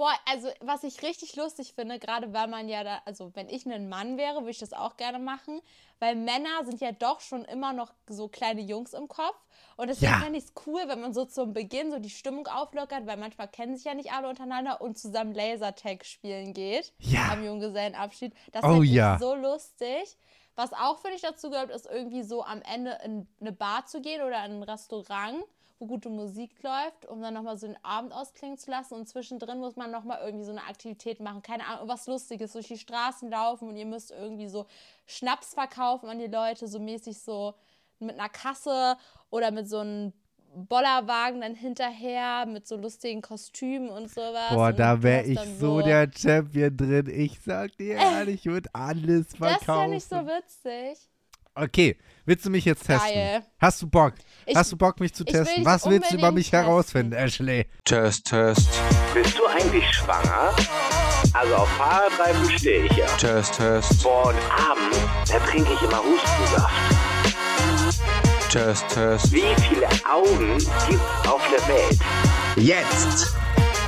Boah, 0.00 0.14
also 0.24 0.48
was 0.60 0.82
ich 0.82 1.02
richtig 1.02 1.36
lustig 1.36 1.74
finde, 1.74 1.98
gerade 1.98 2.32
weil 2.32 2.48
man 2.48 2.70
ja 2.70 2.82
da, 2.84 3.02
also 3.04 3.32
wenn 3.34 3.50
ich 3.50 3.66
ein 3.66 3.90
Mann 3.90 4.16
wäre, 4.16 4.36
würde 4.36 4.50
ich 4.52 4.58
das 4.58 4.72
auch 4.72 4.96
gerne 4.96 5.18
machen, 5.18 5.60
weil 5.98 6.16
Männer 6.16 6.64
sind 6.64 6.80
ja 6.80 6.90
doch 6.90 7.20
schon 7.20 7.44
immer 7.44 7.74
noch 7.74 7.92
so 8.08 8.26
kleine 8.26 8.62
Jungs 8.62 8.94
im 8.94 9.08
Kopf. 9.08 9.36
Und 9.76 9.88
deswegen 9.88 10.12
Ja. 10.12 10.20
fände 10.20 10.38
ich 10.38 10.46
es 10.46 10.52
cool, 10.66 10.80
wenn 10.86 11.02
man 11.02 11.12
so 11.12 11.26
zum 11.26 11.52
Beginn 11.52 11.90
so 11.90 11.98
die 11.98 12.08
Stimmung 12.08 12.46
auflockert, 12.46 13.06
weil 13.06 13.18
manchmal 13.18 13.48
kennen 13.48 13.76
sich 13.76 13.84
ja 13.84 13.92
nicht 13.92 14.10
alle 14.10 14.30
untereinander 14.30 14.80
und 14.80 14.98
zusammen 14.98 15.34
Lasertag 15.34 16.06
spielen 16.06 16.54
geht 16.54 16.94
Ja. 17.00 17.32
am 17.32 17.44
Junggesellenabschied. 17.44 18.32
Das 18.52 18.64
Oh 18.64 18.80
ich 18.82 18.88
ja. 18.92 19.18
so 19.20 19.34
lustig. 19.34 20.16
Was 20.56 20.72
auch, 20.72 20.98
finde 21.00 21.16
ich, 21.16 21.22
dazu 21.22 21.50
gehört, 21.50 21.68
ist 21.68 21.84
irgendwie 21.84 22.22
so 22.22 22.42
am 22.42 22.62
Ende 22.62 22.98
in 23.04 23.28
eine 23.38 23.52
Bar 23.52 23.84
zu 23.84 24.00
gehen 24.00 24.22
oder 24.22 24.42
in 24.46 24.52
ein 24.52 24.62
Restaurant, 24.62 25.44
wo 25.80 25.86
gute 25.86 26.10
Musik 26.10 26.62
läuft, 26.62 27.06
um 27.06 27.22
dann 27.22 27.32
nochmal 27.34 27.56
so 27.56 27.66
den 27.66 27.82
Abend 27.82 28.12
ausklingen 28.12 28.58
zu 28.58 28.70
lassen. 28.70 28.94
Und 28.94 29.08
zwischendrin 29.08 29.58
muss 29.58 29.76
man 29.76 29.90
nochmal 29.90 30.20
irgendwie 30.24 30.44
so 30.44 30.50
eine 30.52 30.62
Aktivität 30.62 31.20
machen. 31.20 31.42
Keine 31.42 31.66
Ahnung, 31.66 31.88
was 31.88 32.06
Lustiges, 32.06 32.52
durch 32.52 32.68
die 32.68 32.78
Straßen 32.78 33.30
laufen 33.30 33.68
und 33.68 33.76
ihr 33.76 33.86
müsst 33.86 34.10
irgendwie 34.10 34.46
so 34.46 34.66
Schnaps 35.06 35.54
verkaufen 35.54 36.08
an 36.08 36.18
die 36.18 36.26
Leute, 36.26 36.68
so 36.68 36.78
mäßig 36.78 37.18
so 37.18 37.54
mit 37.98 38.18
einer 38.18 38.28
Kasse 38.28 38.96
oder 39.30 39.50
mit 39.50 39.68
so 39.68 39.78
einem 39.78 40.12
Bollerwagen 40.54 41.40
dann 41.40 41.54
hinterher, 41.54 42.44
mit 42.44 42.66
so 42.66 42.76
lustigen 42.76 43.22
Kostümen 43.22 43.88
und 43.88 44.10
sowas. 44.10 44.52
Boah, 44.52 44.68
und 44.68 44.78
da 44.78 45.02
wäre 45.02 45.24
ich 45.24 45.38
dann 45.38 45.58
so 45.58 45.80
der 45.80 46.10
Champion 46.14 46.76
drin. 46.76 47.06
Ich 47.08 47.40
sag 47.40 47.76
dir 47.76 47.94
ehrlich, 47.96 48.46
ich 48.46 48.46
würde 48.46 48.68
alles 48.74 49.28
Das 49.28 49.36
verkaufen. 49.36 49.92
ist 49.92 50.10
ja 50.10 50.22
nicht 50.22 50.28
so 50.28 50.66
witzig. 50.66 51.09
Okay, 51.54 51.98
willst 52.26 52.44
du 52.46 52.50
mich 52.50 52.64
jetzt 52.64 52.86
testen? 52.86 53.12
Geil. 53.12 53.42
Hast 53.60 53.82
du 53.82 53.88
Bock? 53.88 54.14
Ich- 54.46 54.56
Hast 54.56 54.70
du 54.72 54.76
Bock, 54.76 55.00
mich 55.00 55.12
zu 55.12 55.24
testen? 55.24 55.64
Was 55.64 55.84
willst 55.88 56.12
du 56.12 56.16
über 56.16 56.30
mich 56.30 56.52
herausfinden, 56.52 57.12
Ashley? 57.12 57.66
Test, 57.84 58.26
Test, 58.26 58.68
Bist 59.12 59.36
du 59.36 59.44
eigentlich 59.46 59.84
schwanger? 59.92 60.54
Also 61.34 61.54
auf 61.56 61.68
Fahrradreifen 61.70 62.58
stehe 62.58 62.84
ich 62.86 62.92
ja. 62.92 63.06
Test, 63.16 63.54
Test, 63.56 64.02
Boah, 64.02 64.28
und 64.28 64.36
abends, 64.52 64.98
da 65.30 65.38
trinke 65.40 65.72
ich 65.72 65.82
immer 65.82 66.02
Hustensaft. 66.02 66.74
Test, 68.50 68.88
Test, 68.88 69.32
Wie 69.32 69.42
viele 69.68 69.88
Augen 70.10 70.58
gibt's 70.88 71.28
auf 71.28 71.42
der 71.50 71.68
Welt? 71.68 71.98
Jetzt! 72.56 73.34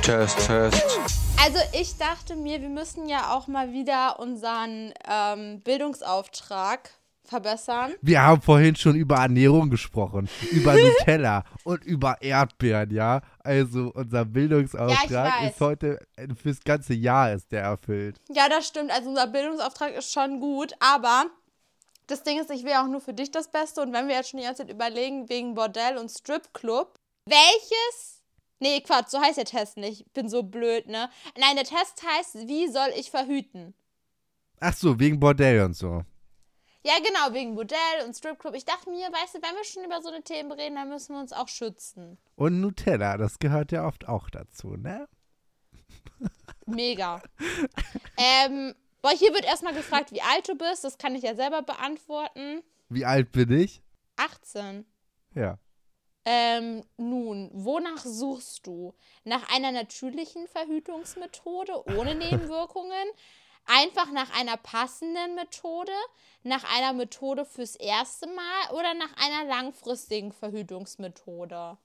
Test, 0.01 0.37
Test, 0.47 0.99
Also 1.41 1.59
ich 1.73 1.97
dachte 1.97 2.35
mir, 2.35 2.61
wir 2.61 2.69
müssen 2.69 3.07
ja 3.07 3.33
auch 3.33 3.47
mal 3.47 3.71
wieder 3.71 4.19
unseren 4.19 4.93
ähm, 5.09 5.61
Bildungsauftrag 5.61 6.89
verbessern. 7.23 7.93
Wir 8.01 8.21
haben 8.21 8.41
vorhin 8.41 8.75
schon 8.75 8.95
über 8.95 9.17
Ernährung 9.17 9.69
gesprochen, 9.69 10.29
über 10.51 10.73
Nutella 10.77 11.43
und 11.63 11.83
über 11.85 12.21
Erdbeeren, 12.21 12.91
ja? 12.91 13.21
Also 13.39 13.91
unser 13.93 14.25
Bildungsauftrag 14.25 15.09
Ja, 15.41 15.47
ist 15.47 15.59
heute, 15.59 15.99
äh, 16.15 16.27
fürs 16.35 16.63
ganze 16.63 16.93
Jahr 16.93 17.33
ist 17.33 17.51
der 17.51 17.63
erfüllt. 17.63 18.19
Ja, 18.29 18.49
das 18.49 18.67
stimmt. 18.67 18.91
Also 18.91 19.09
unser 19.09 19.27
Bildungsauftrag 19.27 19.93
ist 19.93 20.11
schon 20.11 20.39
gut, 20.39 20.73
aber 20.79 21.27
das 22.07 22.23
Ding 22.23 22.39
ist, 22.39 22.51
ich 22.51 22.63
will 22.63 22.73
auch 22.73 22.87
nur 22.87 23.01
für 23.01 23.13
dich 23.13 23.31
das 23.31 23.49
Beste. 23.49 23.81
Und 23.81 23.93
wenn 23.93 24.07
wir 24.07 24.15
jetzt 24.15 24.29
schon 24.29 24.39
die 24.39 24.45
ganze 24.45 24.63
Zeit 24.63 24.73
überlegen, 24.73 25.29
wegen 25.29 25.55
Bordell 25.55 25.97
und 25.97 26.09
Stripclub, 26.09 26.93
welches. 27.25 28.21
Nee, 28.59 28.81
Quatsch, 28.81 29.09
so 29.09 29.19
heißt 29.19 29.37
der 29.37 29.45
Test 29.45 29.77
nicht. 29.77 30.01
Ich 30.01 30.13
bin 30.13 30.29
so 30.29 30.43
blöd, 30.43 30.87
ne? 30.87 31.09
Nein, 31.37 31.55
der 31.55 31.65
Test 31.65 32.01
heißt, 32.05 32.47
wie 32.47 32.67
soll 32.69 32.89
ich 32.97 33.11
verhüten? 33.11 33.73
Ach 34.59 34.73
so, 34.73 34.99
wegen 34.99 35.19
Bordell 35.19 35.61
und 35.61 35.75
so. 35.75 36.03
Ja, 36.85 36.93
genau, 36.97 37.33
wegen 37.33 37.55
Bordell 37.55 38.05
und 38.05 38.13
Stripclub. 38.13 38.55
Ich 38.55 38.65
dachte 38.65 38.89
mir, 38.89 39.07
weißt 39.07 39.35
du, 39.35 39.41
wenn 39.41 39.55
wir 39.55 39.63
schon 39.63 39.85
über 39.85 40.01
so 40.01 40.09
eine 40.09 40.21
Themen 40.21 40.51
reden, 40.51 40.75
dann 40.75 40.89
müssen 40.89 41.15
wir 41.15 41.21
uns 41.21 41.31
auch 41.31 41.47
schützen. 41.47 42.17
Und 42.35 42.59
Nutella, 42.59 43.17
das 43.17 43.39
gehört 43.39 43.71
ja 43.71 43.87
oft 43.87 44.07
auch 44.07 44.29
dazu, 44.29 44.75
ne? 44.75 45.07
Mega. 46.65 47.21
ähm, 48.17 48.75
boah, 49.01 49.11
hier 49.11 49.33
wird 49.33 49.45
erstmal 49.45 49.73
gefragt, 49.73 50.11
wie 50.11 50.21
alt 50.21 50.49
du 50.49 50.55
bist. 50.55 50.83
Das 50.83 50.97
kann 50.97 51.15
ich 51.15 51.23
ja 51.23 51.35
selber 51.35 51.61
beantworten. 51.61 52.63
Wie 52.89 53.05
alt 53.05 53.31
bin 53.31 53.51
ich? 53.51 53.81
18. 54.17 54.85
Ja. 55.35 55.59
Ähm, 56.25 56.83
nun, 56.97 57.49
wonach 57.53 58.03
suchst 58.03 58.67
du? 58.67 58.93
Nach 59.23 59.53
einer 59.53 59.71
natürlichen 59.71 60.47
Verhütungsmethode 60.47 61.85
ohne 61.97 62.15
Nebenwirkungen? 62.15 63.07
Einfach 63.65 64.11
nach 64.11 64.29
einer 64.37 64.57
passenden 64.57 65.35
Methode? 65.35 65.91
Nach 66.43 66.63
einer 66.75 66.93
Methode 66.93 67.45
fürs 67.45 67.75
erste 67.75 68.27
Mal 68.27 68.73
oder 68.73 68.93
nach 68.93 69.15
einer 69.17 69.47
langfristigen 69.47 70.31
Verhütungsmethode? 70.33 71.77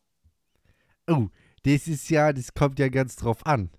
Oh, 1.07 1.29
das 1.64 1.87
ist 1.87 2.11
ja, 2.11 2.33
das 2.33 2.55
kommt 2.55 2.79
ja 2.79 2.88
ganz 2.88 3.17
drauf 3.17 3.47
an. 3.47 3.71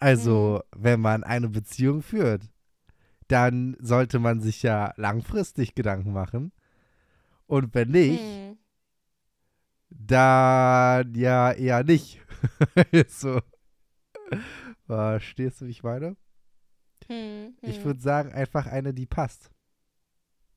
Also, 0.00 0.62
wenn 0.74 1.00
man 1.00 1.24
eine 1.24 1.48
Beziehung 1.48 2.02
führt, 2.02 2.42
dann 3.26 3.76
sollte 3.80 4.18
man 4.18 4.40
sich 4.40 4.62
ja 4.62 4.92
langfristig 4.96 5.74
Gedanken 5.74 6.12
machen. 6.12 6.52
Und 7.46 7.74
wenn 7.74 7.90
nicht, 7.90 8.20
Hm. 8.20 8.58
dann 9.90 11.14
ja 11.14 11.52
eher 11.52 11.84
nicht. 11.84 12.20
so. 13.08 13.40
Verstehst 14.88 15.60
du, 15.60 15.66
wie 15.66 15.70
ich 15.70 15.82
meine? 15.82 16.16
Hm, 17.08 17.54
Ich 17.60 17.76
hm. 17.76 17.84
würde 17.84 18.00
sagen, 18.00 18.32
einfach 18.32 18.66
eine, 18.66 18.94
die 18.94 19.04
passt. 19.04 19.50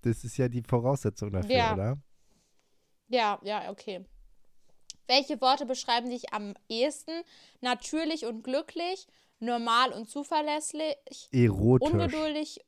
Das 0.04 0.24
ist 0.24 0.38
ja 0.38 0.48
die 0.48 0.64
Voraussetzung 0.64 1.32
dafür, 1.32 1.52
Ja. 1.56 1.74
oder? 1.74 1.98
Ja, 3.10 3.40
ja, 3.44 3.70
okay. 3.70 4.06
Welche 5.08 5.42
Worte 5.42 5.66
beschreiben 5.66 6.10
dich 6.10 6.34
am 6.34 6.54
ehesten? 6.70 7.12
Natürlich 7.60 8.26
und 8.26 8.44
glücklich, 8.44 9.06
normal 9.40 9.92
und 9.92 10.10
zuverlässig, 10.10 10.96
Erotisch. 11.34 11.92
ungeduldig, 11.92 12.62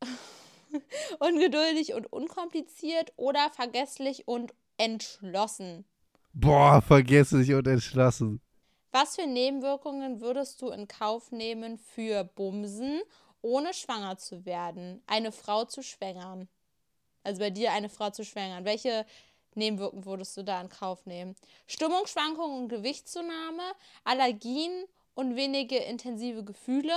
ungeduldig 1.20 1.92
und 1.92 2.10
unkompliziert 2.10 3.12
oder 3.16 3.50
vergesslich 3.50 4.26
und 4.26 4.54
entschlossen. 4.78 5.84
Boah, 6.32 6.80
vergesslich 6.80 7.52
und 7.52 7.66
entschlossen. 7.66 8.40
Was 8.92 9.14
für 9.14 9.26
Nebenwirkungen 9.26 10.20
würdest 10.20 10.60
du 10.62 10.70
in 10.70 10.88
Kauf 10.88 11.30
nehmen 11.30 11.78
für 11.78 12.24
Bumsen, 12.24 13.00
ohne 13.40 13.72
schwanger 13.72 14.18
zu 14.18 14.44
werden? 14.44 15.00
Eine 15.06 15.30
Frau 15.30 15.64
zu 15.64 15.82
schwängern. 15.82 16.48
Also 17.22 17.38
bei 17.38 17.50
dir 17.50 17.72
eine 17.72 17.88
Frau 17.88 18.10
zu 18.10 18.24
schwängern. 18.24 18.64
Welche 18.64 19.06
Nebenwirkungen 19.54 20.04
würdest 20.04 20.36
du 20.36 20.42
da 20.42 20.60
in 20.60 20.68
Kauf 20.68 21.06
nehmen? 21.06 21.36
Stimmungsschwankungen 21.68 22.62
und 22.62 22.68
Gewichtszunahme, 22.68 23.62
Allergien 24.02 24.86
und 25.14 25.36
wenige 25.36 25.76
intensive 25.76 26.42
Gefühle, 26.42 26.94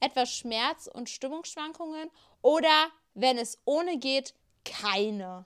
etwas 0.00 0.30
Schmerz 0.32 0.86
und 0.86 1.10
Stimmungsschwankungen 1.10 2.10
oder, 2.40 2.90
wenn 3.12 3.36
es 3.36 3.58
ohne 3.66 3.98
geht, 3.98 4.34
keine. 4.64 5.44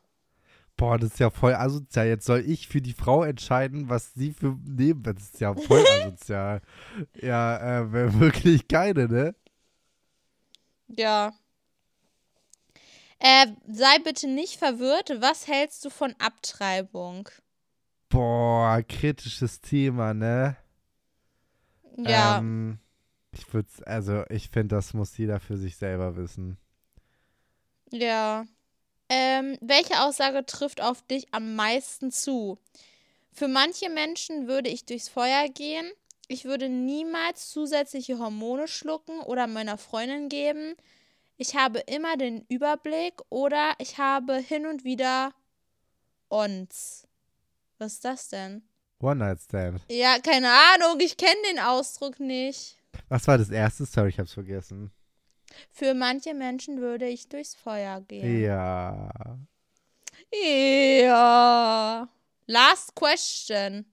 Boah, 0.80 0.96
das 0.96 1.10
ist 1.10 1.18
ja 1.20 1.28
voll 1.28 1.54
asozial. 1.54 2.06
Jetzt 2.06 2.24
soll 2.24 2.40
ich 2.40 2.66
für 2.66 2.80
die 2.80 2.94
Frau 2.94 3.22
entscheiden, 3.22 3.90
was 3.90 4.14
sie 4.14 4.32
für 4.32 4.56
nehmen. 4.64 5.02
Das 5.02 5.16
ist 5.18 5.38
ja 5.38 5.52
voll 5.52 5.84
asozial. 6.00 6.62
ja, 7.20 7.80
äh, 7.80 7.92
wär 7.92 8.18
wirklich 8.18 8.66
keine, 8.66 9.06
ne? 9.06 9.34
Ja. 10.88 11.34
Äh, 13.18 13.48
sei 13.70 13.98
bitte 14.02 14.26
nicht 14.26 14.56
verwirrt. 14.56 15.20
Was 15.20 15.46
hältst 15.46 15.84
du 15.84 15.90
von 15.90 16.14
Abtreibung? 16.18 17.28
Boah, 18.08 18.82
kritisches 18.88 19.60
Thema, 19.60 20.14
ne? 20.14 20.56
Ja. 21.98 22.38
Ähm, 22.38 22.78
ich 23.32 23.52
würde, 23.52 23.68
also 23.84 24.24
ich 24.30 24.48
finde, 24.48 24.76
das 24.76 24.94
muss 24.94 25.18
jeder 25.18 25.40
für 25.40 25.58
sich 25.58 25.76
selber 25.76 26.16
wissen. 26.16 26.56
Ja. 27.92 28.46
Ähm, 29.10 29.58
welche 29.60 30.00
Aussage 30.02 30.46
trifft 30.46 30.80
auf 30.80 31.02
dich 31.02 31.26
am 31.32 31.56
meisten 31.56 32.12
zu? 32.12 32.58
Für 33.32 33.48
manche 33.48 33.90
Menschen 33.90 34.46
würde 34.46 34.70
ich 34.70 34.84
durchs 34.84 35.08
Feuer 35.08 35.48
gehen. 35.48 35.90
Ich 36.28 36.44
würde 36.44 36.68
niemals 36.68 37.50
zusätzliche 37.50 38.20
Hormone 38.20 38.68
schlucken 38.68 39.20
oder 39.20 39.48
meiner 39.48 39.78
Freundin 39.78 40.28
geben. 40.28 40.76
Ich 41.36 41.56
habe 41.56 41.80
immer 41.80 42.16
den 42.16 42.44
Überblick 42.48 43.14
oder 43.30 43.74
ich 43.78 43.98
habe 43.98 44.36
hin 44.36 44.66
und 44.66 44.84
wieder 44.84 45.32
ons. 46.28 47.08
Was 47.78 47.94
ist 47.94 48.04
das 48.04 48.28
denn? 48.28 48.62
One-Night-Stand. 49.00 49.80
Ja, 49.90 50.18
keine 50.20 50.50
Ahnung, 50.50 51.00
ich 51.00 51.16
kenne 51.16 51.40
den 51.50 51.58
Ausdruck 51.58 52.20
nicht. 52.20 52.76
Was 53.08 53.26
war 53.26 53.38
das 53.38 53.50
erste? 53.50 53.86
Sorry, 53.86 54.10
ich 54.10 54.18
hab's 54.20 54.34
vergessen. 54.34 54.92
Für 55.70 55.94
manche 55.94 56.34
Menschen 56.34 56.80
würde 56.80 57.06
ich 57.06 57.28
durchs 57.28 57.54
Feuer 57.54 58.00
gehen. 58.02 58.42
Ja. 58.42 59.10
Ja. 60.32 62.08
Last 62.46 62.94
question. 62.94 63.84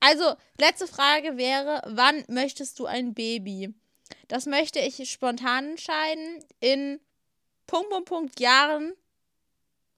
Also, 0.00 0.34
letzte 0.58 0.86
Frage 0.86 1.36
wäre, 1.36 1.82
wann 1.86 2.24
möchtest 2.28 2.78
du 2.78 2.86
ein 2.86 3.14
Baby? 3.14 3.74
Das 4.28 4.46
möchte 4.46 4.78
ich 4.78 5.10
spontan 5.10 5.70
entscheiden, 5.70 6.44
in 6.60 7.00
Punkt, 7.66 7.90
Punkt, 7.90 8.08
Punkt 8.08 8.40
Jahren 8.40 8.94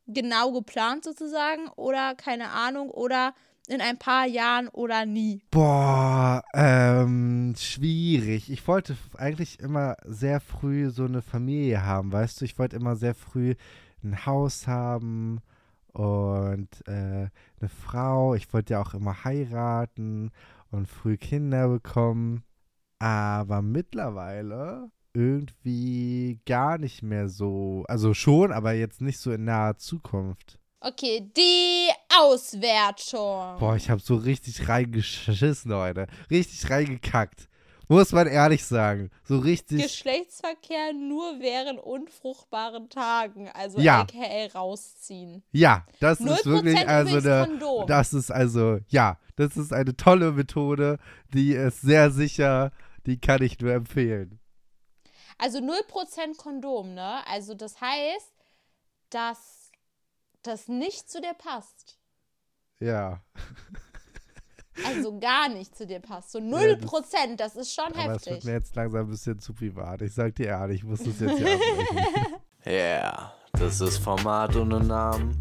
genau 0.07 0.53
geplant 0.53 1.05
sozusagen 1.05 1.69
oder 1.77 2.15
keine 2.15 2.51
Ahnung 2.51 2.91
oder 2.91 3.35
in 3.71 3.81
ein 3.81 3.99
paar 3.99 4.27
Jahren 4.27 4.69
oder 4.69 5.07
nie. 5.07 5.43
Boah, 5.51 6.43
ähm, 6.53 7.55
schwierig. 7.57 8.51
Ich 8.51 8.67
wollte 8.67 8.97
eigentlich 9.17 9.61
immer 9.61 9.97
sehr 10.05 10.41
früh 10.41 10.91
so 10.91 11.05
eine 11.05 11.23
Familie 11.23 11.85
haben, 11.85 12.13
weißt 12.13 12.41
du? 12.41 12.45
Ich 12.45 12.59
wollte 12.59 12.77
immer 12.77 12.97
sehr 12.97 13.15
früh 13.15 13.55
ein 14.03 14.27
Haus 14.27 14.67
haben 14.67 15.41
und 15.93 16.69
äh, 16.87 17.29
eine 17.61 17.69
Frau. 17.69 18.35
Ich 18.35 18.53
wollte 18.53 18.75
ja 18.75 18.83
auch 18.83 18.95
immer 18.95 19.25
heiraten 19.25 20.33
und 20.71 20.89
früh 20.89 21.17
Kinder 21.17 21.69
bekommen. 21.69 22.43
Aber 22.99 23.63
mittlerweile 23.63 24.91
irgendwie 25.15 26.41
gar 26.45 26.79
nicht 26.79 27.03
mehr 27.03 27.29
so. 27.29 27.85
Also 27.89 28.15
schon, 28.15 28.53
aber 28.53 28.73
jetzt 28.73 29.01
nicht 29.01 29.19
so 29.19 29.33
in 29.33 29.45
naher 29.45 29.77
Zukunft. 29.79 30.59
Okay, 30.81 31.31
die 31.37 31.91
Auswertung. 32.19 33.59
Boah, 33.59 33.77
ich 33.77 33.91
habe 33.91 34.01
so 34.01 34.17
richtig 34.17 34.69
reingeschissen 34.69 35.73
heute. 35.75 36.07
Richtig 36.31 36.69
reingekackt. 36.71 37.49
Muss 37.89 38.13
man 38.13 38.29
ehrlich 38.29 38.65
sagen. 38.65 39.11
So 39.25 39.39
richtig. 39.41 39.83
Geschlechtsverkehr 39.83 40.93
nur 40.93 41.41
während 41.41 41.81
unfruchtbaren 41.81 42.89
Tagen, 42.89 43.49
also 43.51 43.81
Ja. 43.81 44.03
aka 44.03 44.47
rausziehen. 44.55 45.43
ja, 45.51 45.85
das 45.99 46.21
ist 46.21 46.27
0% 46.27 46.45
wirklich 46.47 46.89
also 46.89 47.17
eine. 47.17 47.47
Kondom. 47.47 47.87
Das 47.89 48.13
ist 48.13 48.31
also, 48.31 48.79
ja, 48.89 49.19
das 49.35 49.57
ist 49.57 49.73
eine 49.73 49.97
tolle 49.97 50.31
Methode. 50.31 50.99
Die 51.35 51.53
ist 51.53 51.81
sehr 51.81 52.13
sicher. 52.13 52.71
Die 53.07 53.19
kann 53.19 53.43
ich 53.43 53.59
nur 53.59 53.73
empfehlen. 53.73 54.39
Also 55.39 55.59
0% 55.59 56.37
Kondom, 56.37 56.95
ne? 56.95 57.27
Also 57.27 57.55
das 57.55 57.81
heißt, 57.81 58.33
dass 59.09 59.73
das 60.43 60.69
nicht 60.69 61.11
zu 61.11 61.21
dir 61.21 61.35
passt. 61.35 61.99
Ja. 62.81 63.21
Also 64.87 65.19
gar 65.19 65.49
nicht 65.51 65.77
zu 65.77 65.87
dir 65.87 66.01
passt. 66.01 66.33
So 66.33 66.39
Ja, 66.39 66.45
0%, 66.47 67.37
das, 67.37 67.55
ist 67.57 67.75
schon 67.75 67.93
Aber 67.93 68.15
es 68.15 68.25
wird 68.25 68.27
heftig. 68.27 68.45
mir 68.45 68.53
jetzt 68.53 68.75
langsam 68.77 69.01
ein 69.03 69.11
bisschen 69.11 69.39
zu 69.39 69.53
privat. 69.53 70.01
Ich 70.03 70.15
sag 70.15 70.35
dir 70.37 70.47
ehrlich, 70.47 70.79
ich 70.79 70.85
muss 70.85 71.01
das 71.03 71.21
jetzt 71.21 71.39
hier 71.39 71.53
abbrechen. 71.55 72.35
Yeah, 72.67 73.33
das 73.53 73.81
ist 73.81 73.99
Format 73.99 74.55
ohne 74.55 74.81
Namen. 74.81 75.41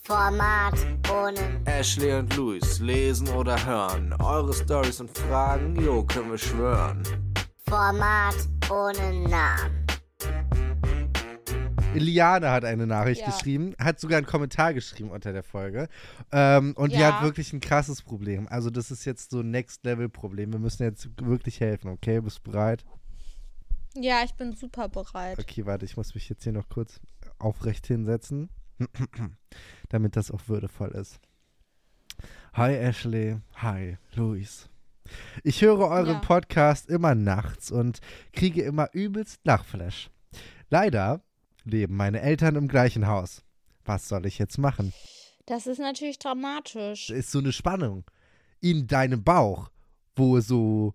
Format 0.00 0.74
ohne 1.12 1.60
Ashley 1.66 2.14
und 2.14 2.34
Luis 2.36 2.78
lesen 2.80 3.28
oder 3.28 3.62
hören. 3.66 4.14
Eure 4.18 4.54
Stories 4.54 5.00
und 5.00 5.10
Fragen, 5.16 5.76
jo, 5.76 6.02
können 6.04 6.30
wir 6.30 6.38
schwören. 6.38 7.02
Format 7.68 8.34
ohne 8.70 9.28
Namen. 9.28 9.77
Eliane 11.94 12.50
hat 12.50 12.64
eine 12.64 12.86
Nachricht 12.86 13.22
Ja. 13.22 13.26
geschrieben, 13.28 13.74
hat 13.78 13.98
sogar 13.98 14.18
einen 14.18 14.26
Kommentar 14.26 14.74
geschrieben 14.74 15.10
unter 15.10 15.32
der 15.32 15.42
Folge. 15.42 15.88
Ähm, 16.32 16.74
und 16.76 16.92
die 16.92 16.98
Ja. 16.98 17.14
hat 17.14 17.22
wirklich 17.22 17.52
ein 17.52 17.60
krasses 17.60 18.02
Problem. 18.02 18.46
Also, 18.48 18.70
das 18.70 18.90
ist 18.90 19.04
jetzt 19.04 19.30
so 19.30 19.40
ein 19.40 19.50
Next-Level-Problem. 19.50 20.52
Wir 20.52 20.60
müssen 20.60 20.82
jetzt 20.82 21.08
wirklich 21.20 21.60
helfen, 21.60 21.88
okay? 21.88 22.20
Bist 22.20 22.38
du 22.44 22.50
bereit? 22.50 22.84
Ja, 23.94 24.22
ich 24.24 24.34
bin 24.34 24.52
super 24.52 24.88
bereit. 24.88 25.38
Okay, 25.38 25.64
warte, 25.66 25.84
ich 25.86 25.96
muss 25.96 26.14
mich 26.14 26.28
jetzt 26.28 26.44
hier 26.44 26.52
noch 26.52 26.68
kurz 26.68 27.00
aufrecht 27.38 27.86
hinsetzen, 27.86 28.50
damit 29.88 30.14
das 30.14 30.30
auch 30.30 30.42
würdevoll 30.46 30.90
ist. 30.90 31.18
Hi 32.52 32.74
Ashley, 32.74 33.38
hi 33.56 33.96
Luis. 34.14 34.68
Ich 35.42 35.62
höre 35.62 35.88
euren 35.88 36.06
Ja. 36.16 36.18
Podcast 36.20 36.88
immer 36.88 37.14
nachts 37.14 37.70
und 37.70 38.00
kriege 38.32 38.62
immer 38.62 38.90
übelst 38.92 39.40
Lachflash. 39.44 40.10
Leider 40.70 41.22
leben 41.68 41.96
meine 41.96 42.20
Eltern 42.20 42.56
im 42.56 42.68
gleichen 42.68 43.06
Haus. 43.06 43.42
Was 43.84 44.08
soll 44.08 44.26
ich 44.26 44.38
jetzt 44.38 44.58
machen? 44.58 44.92
Das 45.46 45.66
ist 45.66 45.78
natürlich 45.78 46.18
dramatisch. 46.18 47.08
ist 47.10 47.30
so 47.30 47.38
eine 47.38 47.52
Spannung 47.52 48.04
in 48.60 48.86
deinem 48.86 49.22
Bauch, 49.24 49.70
wo 50.16 50.40
so. 50.40 50.94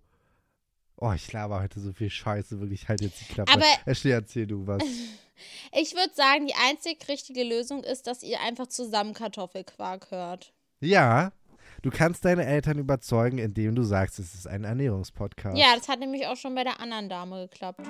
Oh, 0.96 1.12
ich 1.12 1.32
laber 1.32 1.60
heute 1.60 1.80
so 1.80 1.92
viel 1.92 2.08
Scheiße, 2.10 2.60
wirklich 2.60 2.88
halt 2.88 3.00
jetzt 3.00 3.20
die 3.20 3.32
Klappe. 3.32 3.52
Aber- 3.52 3.64
Ashley, 3.86 4.12
erzähl 4.12 4.46
du 4.46 4.66
was. 4.66 4.82
Ich 5.72 5.94
würde 5.94 6.14
sagen, 6.14 6.46
die 6.46 6.54
einzig 6.68 7.08
richtige 7.08 7.42
Lösung 7.42 7.82
ist, 7.82 8.06
dass 8.06 8.22
ihr 8.22 8.40
einfach 8.40 8.68
zusammen 8.68 9.14
Kartoffelquark 9.14 10.12
hört. 10.12 10.52
Ja, 10.80 11.32
du 11.84 11.90
kannst 11.90 12.24
deine 12.24 12.44
Eltern 12.46 12.78
überzeugen, 12.78 13.38
indem 13.38 13.74
du 13.74 13.82
sagst, 13.82 14.18
es 14.18 14.34
ist 14.34 14.48
ein 14.48 14.64
Ernährungspodcast. 14.64 15.56
Ja, 15.56 15.74
das 15.76 15.88
hat 15.88 16.00
nämlich 16.00 16.26
auch 16.26 16.36
schon 16.36 16.54
bei 16.54 16.64
der 16.64 16.80
anderen 16.80 17.08
Dame 17.08 17.46
geklappt. 17.48 17.80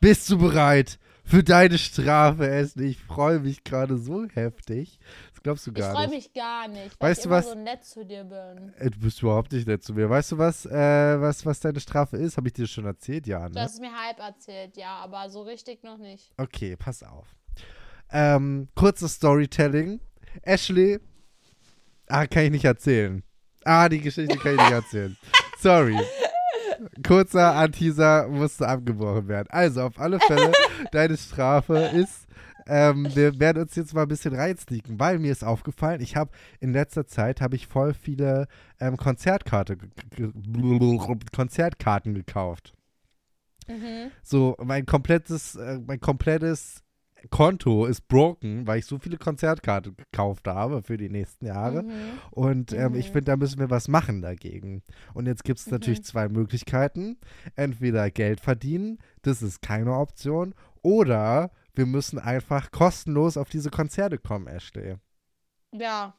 Bist 0.00 0.28
du 0.30 0.38
bereit 0.38 0.98
für 1.24 1.42
deine 1.42 1.78
Strafe, 1.78 2.48
Ashley? 2.48 2.88
Ich 2.90 2.98
freue 3.00 3.38
mich 3.40 3.64
gerade 3.64 3.96
so 3.96 4.26
heftig. 4.34 4.98
Das 5.32 5.42
glaubst 5.42 5.66
du 5.66 5.70
Ich 5.70 5.76
gar 5.78 5.92
freue 5.94 6.08
nicht. 6.08 6.34
mich 6.34 6.42
gar 6.42 6.68
nicht, 6.68 7.00
weil 7.00 7.10
Weißt 7.10 7.20
ich 7.20 7.22
du 7.24 7.28
immer 7.28 7.38
was? 7.38 7.48
so 7.48 7.54
nett 7.54 7.84
zu 7.84 8.04
dir 8.04 8.24
bin. 8.24 8.72
Äh, 8.78 8.90
Du 8.90 8.98
bist 9.00 9.22
überhaupt 9.22 9.52
nicht 9.52 9.66
nett 9.66 9.82
zu 9.82 9.94
mir. 9.94 10.10
Weißt 10.10 10.32
du 10.32 10.38
was, 10.38 10.66
äh, 10.66 11.20
was, 11.20 11.46
was 11.46 11.60
deine 11.60 11.80
Strafe 11.80 12.16
ist? 12.16 12.36
Habe 12.36 12.48
ich 12.48 12.54
dir 12.54 12.66
schon 12.66 12.84
erzählt? 12.84 13.26
Ja, 13.26 13.48
Du 13.48 13.54
ne? 13.54 13.62
hast 13.62 13.74
es 13.74 13.80
mir 13.80 13.92
halb 13.92 14.18
erzählt, 14.18 14.76
ja, 14.76 14.96
aber 14.96 15.30
so 15.30 15.42
richtig 15.42 15.82
noch 15.84 15.98
nicht. 15.98 16.32
Okay, 16.36 16.76
pass 16.76 17.02
auf. 17.02 17.26
Ähm, 18.12 18.68
kurzes 18.74 19.14
Storytelling. 19.14 20.00
Ashley. 20.42 21.00
Ah, 22.08 22.26
kann 22.26 22.44
ich 22.44 22.50
nicht 22.50 22.64
erzählen. 22.64 23.22
Ah, 23.64 23.88
die 23.88 24.00
Geschichte 24.00 24.36
kann 24.36 24.54
ich 24.54 24.60
nicht 24.60 24.72
erzählen. 24.72 25.16
Sorry. 25.58 25.98
Kurzer 27.06 27.54
Anteaser 27.54 28.28
musste 28.28 28.66
abgebrochen 28.66 29.28
werden. 29.28 29.48
Also, 29.50 29.82
auf 29.82 29.98
alle 29.98 30.18
Fälle, 30.20 30.52
deine 30.92 31.16
Strafe 31.16 31.78
ist, 31.94 32.26
ähm, 32.66 33.08
wir 33.14 33.38
werden 33.40 33.62
uns 33.62 33.74
jetzt 33.74 33.94
mal 33.94 34.02
ein 34.02 34.08
bisschen 34.08 34.34
reinsneaken, 34.34 34.98
weil 34.98 35.18
mir 35.18 35.32
ist 35.32 35.44
aufgefallen, 35.44 36.00
ich 36.00 36.16
habe 36.16 36.30
in 36.60 36.72
letzter 36.72 37.06
Zeit 37.06 37.40
habe 37.40 37.56
ich 37.56 37.66
voll 37.66 37.94
viele 37.94 38.46
ähm, 38.80 38.96
Konzertkarte, 38.96 39.78
Konzertkarten 41.32 42.14
gekauft. 42.14 42.74
Mhm. 43.68 44.10
So, 44.22 44.56
mein 44.62 44.86
komplettes, 44.86 45.56
äh, 45.56 45.80
mein 45.86 46.00
komplettes 46.00 46.82
Konto 47.30 47.86
ist 47.86 48.08
broken, 48.08 48.66
weil 48.66 48.78
ich 48.80 48.86
so 48.86 48.98
viele 48.98 49.16
Konzertkarten 49.16 49.96
gekauft 49.96 50.46
habe 50.48 50.82
für 50.82 50.96
die 50.96 51.08
nächsten 51.08 51.46
Jahre. 51.46 51.82
Mhm. 51.84 51.90
Und 52.30 52.72
ähm, 52.72 52.94
ich 52.94 53.08
Mhm. 53.08 53.12
finde, 53.12 53.24
da 53.32 53.36
müssen 53.36 53.58
wir 53.58 53.70
was 53.70 53.88
machen 53.88 54.22
dagegen. 54.22 54.82
Und 55.14 55.26
jetzt 55.26 55.44
gibt 55.44 55.58
es 55.60 55.70
natürlich 55.70 56.00
Mhm. 56.00 56.04
zwei 56.04 56.28
Möglichkeiten. 56.28 57.18
Entweder 57.56 58.10
Geld 58.10 58.40
verdienen, 58.40 58.98
das 59.22 59.42
ist 59.42 59.62
keine 59.62 59.94
Option, 59.94 60.54
oder 60.82 61.50
wir 61.74 61.86
müssen 61.86 62.18
einfach 62.18 62.70
kostenlos 62.70 63.36
auf 63.36 63.48
diese 63.48 63.70
Konzerte 63.70 64.18
kommen, 64.18 64.46
Ashley. 64.46 64.96
Ja. 65.72 66.14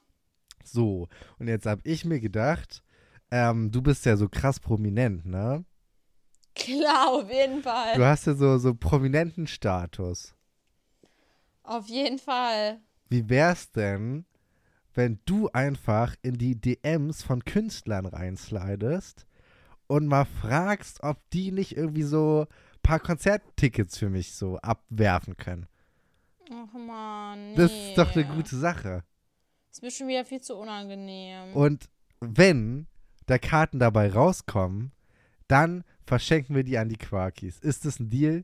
So, 0.63 1.07
und 1.39 1.47
jetzt 1.47 1.65
habe 1.65 1.81
ich 1.83 2.05
mir 2.05 2.19
gedacht, 2.19 2.81
ähm, 3.29 3.71
du 3.71 3.81
bist 3.81 4.05
ja 4.05 4.15
so 4.15 4.29
krass 4.29 4.59
prominent, 4.59 5.25
ne? 5.25 5.65
Klar, 6.55 7.09
auf 7.11 7.31
jeden 7.31 7.61
Fall. 7.63 7.95
Du 7.95 8.05
hast 8.05 8.27
ja 8.27 8.33
so, 8.35 8.57
so 8.59 8.73
prominenten 8.75 9.47
Status. 9.47 10.33
Auf 11.63 11.87
jeden 11.87 12.19
Fall. 12.19 12.79
Wie 13.09 13.29
wär's 13.29 13.71
denn, 13.71 14.25
wenn 14.93 15.19
du 15.25 15.49
einfach 15.49 16.15
in 16.21 16.37
die 16.37 16.59
DMs 16.59 17.23
von 17.23 17.43
Künstlern 17.45 18.05
reinslidest 18.05 19.25
und 19.87 20.07
mal 20.07 20.25
fragst, 20.25 21.01
ob 21.03 21.17
die 21.31 21.51
nicht 21.51 21.75
irgendwie 21.77 22.03
so 22.03 22.47
ein 22.49 22.79
paar 22.83 22.99
Konzerttickets 22.99 23.97
für 23.97 24.09
mich 24.09 24.35
so 24.35 24.57
abwerfen 24.57 25.37
können? 25.37 25.67
Ach 26.51 26.73
man, 26.73 27.51
nee. 27.51 27.55
Das 27.55 27.71
ist 27.71 27.97
doch 27.97 28.15
eine 28.15 28.25
gute 28.25 28.55
Sache. 28.55 29.03
Ist 29.71 29.81
mir 29.81 29.91
schon 29.91 30.07
wieder 30.07 30.25
viel 30.25 30.41
zu 30.41 30.55
unangenehm. 30.55 31.53
Und 31.53 31.89
wenn 32.19 32.87
da 33.25 33.37
Karten 33.37 33.79
dabei 33.79 34.11
rauskommen, 34.11 34.91
dann 35.47 35.83
verschenken 36.05 36.55
wir 36.55 36.63
die 36.63 36.77
an 36.77 36.89
die 36.89 36.97
Quarkies. 36.97 37.59
Ist 37.59 37.85
das 37.85 37.99
ein 37.99 38.09
Deal? 38.09 38.43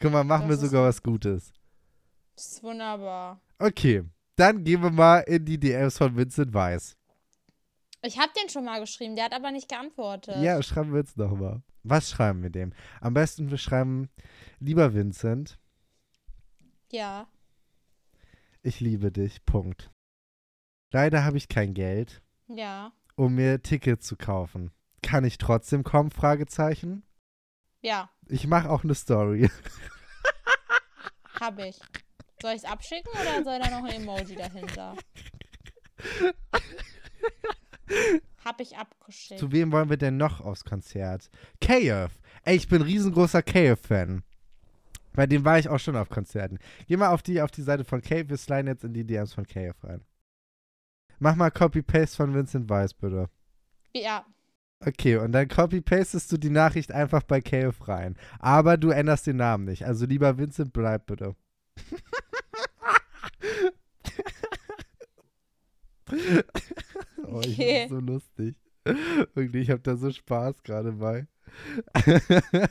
Guck 0.00 0.12
mal, 0.12 0.24
machen 0.24 0.48
Das 0.48 0.60
wir 0.60 0.68
sogar 0.68 0.86
was 0.86 1.02
Gutes. 1.02 1.52
Das 2.34 2.46
ist 2.52 2.62
wunderbar. 2.62 3.40
Okay, 3.58 4.04
dann 4.36 4.64
gehen 4.64 4.82
wir 4.82 4.90
mal 4.90 5.20
in 5.20 5.44
die 5.44 5.58
DMs 5.58 5.98
von 5.98 6.16
Vincent 6.16 6.52
Weiss. 6.54 6.96
Ich 8.02 8.18
habe 8.18 8.32
den 8.40 8.48
schon 8.50 8.64
mal 8.64 8.80
geschrieben, 8.80 9.16
der 9.16 9.26
hat 9.26 9.32
aber 9.32 9.50
nicht 9.50 9.68
geantwortet. 9.68 10.36
Ja, 10.42 10.62
schreiben 10.62 10.92
wir 10.92 11.00
jetzt 11.00 11.16
nochmal. 11.16 11.62
Was 11.82 12.10
schreiben 12.10 12.42
wir 12.42 12.50
dem? 12.50 12.72
Am 13.00 13.14
besten 13.14 13.50
wir 13.50 13.58
schreiben, 13.58 14.08
lieber 14.58 14.94
Vincent, 14.94 15.58
Ja. 16.90 17.28
ich 18.62 18.80
liebe 18.80 19.10
dich, 19.12 19.44
Punkt. 19.44 19.90
Leider 20.92 21.24
habe 21.24 21.36
ich 21.36 21.48
kein 21.48 21.74
Geld, 21.74 22.22
Ja. 22.48 22.92
um 23.16 23.34
mir 23.34 23.62
Tickets 23.62 24.06
zu 24.06 24.16
kaufen. 24.16 24.70
Kann 25.02 25.24
ich 25.24 25.38
trotzdem 25.38 25.82
kommen? 25.84 26.10
Fragezeichen. 26.10 27.02
Ja, 27.82 28.10
Ich 28.28 28.46
mache 28.46 28.70
auch 28.70 28.84
eine 28.84 28.94
Story. 28.94 29.50
habe 31.40 31.68
ich. 31.68 31.80
Soll 32.44 32.52
ich 32.52 32.62
es 32.62 32.70
abschicken 32.70 33.10
oder 33.10 33.42
soll 33.42 33.58
da 33.58 33.70
noch 33.70 33.88
ein 33.88 34.02
Emoji 34.02 34.36
dahinter? 34.36 34.94
Hab 38.44 38.60
ich 38.60 38.76
abgeschickt. 38.76 39.40
Zu 39.40 39.50
wem 39.50 39.72
wollen 39.72 39.88
wir 39.88 39.96
denn 39.96 40.18
noch 40.18 40.42
aufs 40.42 40.62
Konzert? 40.62 41.30
KF. 41.62 42.12
Ey, 42.42 42.56
ich 42.56 42.68
bin 42.68 42.82
riesengroßer 42.82 43.42
KF-Fan. 43.42 44.24
Bei 45.14 45.26
dem 45.26 45.46
war 45.46 45.58
ich 45.58 45.70
auch 45.70 45.78
schon 45.78 45.96
auf 45.96 46.10
Konzerten. 46.10 46.58
Geh 46.86 46.98
mal 46.98 47.08
auf 47.08 47.22
die, 47.22 47.40
auf 47.40 47.50
die 47.50 47.62
Seite 47.62 47.82
von 47.82 48.02
KF. 48.02 48.28
Wir 48.28 48.36
sliden 48.36 48.66
jetzt 48.66 48.84
in 48.84 48.92
die 48.92 49.06
DMs 49.06 49.32
von 49.32 49.46
KF 49.46 49.82
rein. 49.82 50.04
Mach 51.18 51.36
mal 51.36 51.50
Copy-Paste 51.50 52.14
von 52.14 52.34
Vincent 52.34 52.68
Weiss, 52.68 52.92
bitte. 52.92 53.30
Ja, 53.94 54.26
Okay, 54.84 55.16
und 55.16 55.32
dann 55.32 55.48
copy-pastest 55.48 56.30
du 56.30 56.36
die 56.36 56.50
Nachricht 56.50 56.92
einfach 56.92 57.22
bei 57.22 57.40
KF 57.40 57.88
rein. 57.88 58.18
Aber 58.38 58.76
du 58.76 58.90
änderst 58.90 59.26
den 59.26 59.36
Namen 59.36 59.64
nicht. 59.64 59.86
Also 59.86 60.04
lieber 60.04 60.36
Vincent, 60.36 60.74
bleib 60.74 61.06
bitte. 61.06 61.34
oh, 67.24 67.40
ich 67.40 67.58
Okay. 67.58 67.86
bin 67.88 67.88
so 67.88 68.00
lustig. 68.00 68.56
Wirklich, 69.34 69.62
ich 69.64 69.70
habe 69.70 69.80
da 69.82 69.96
so 69.96 70.10
Spaß 70.10 70.62
gerade 70.62 70.92
bei. 70.92 71.26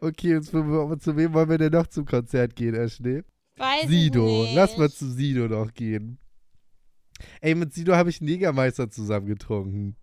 okay, 0.00 0.36
und 0.36 0.42
zu, 0.44 0.96
zu 1.00 1.16
wem 1.16 1.32
wollen 1.34 1.48
wir 1.50 1.58
denn 1.58 1.72
noch 1.72 1.86
zum 1.88 2.04
Konzert 2.04 2.54
gehen, 2.56 2.74
Ashley? 2.74 3.24
weiß 3.56 3.88
Sido. 3.88 4.26
ich 4.26 4.42
nicht. 4.48 4.54
Lass 4.54 4.76
mal 4.78 4.90
zu 4.90 5.10
Sido 5.10 5.48
noch 5.48 5.72
gehen. 5.74 6.18
Ey, 7.40 7.54
mit 7.54 7.74
Sido 7.74 7.94
habe 7.94 8.10
ich 8.10 8.20
einen 8.20 8.28
Jägermeister 8.28 8.90
zusammen 8.90 9.26
getrunken. 9.26 9.96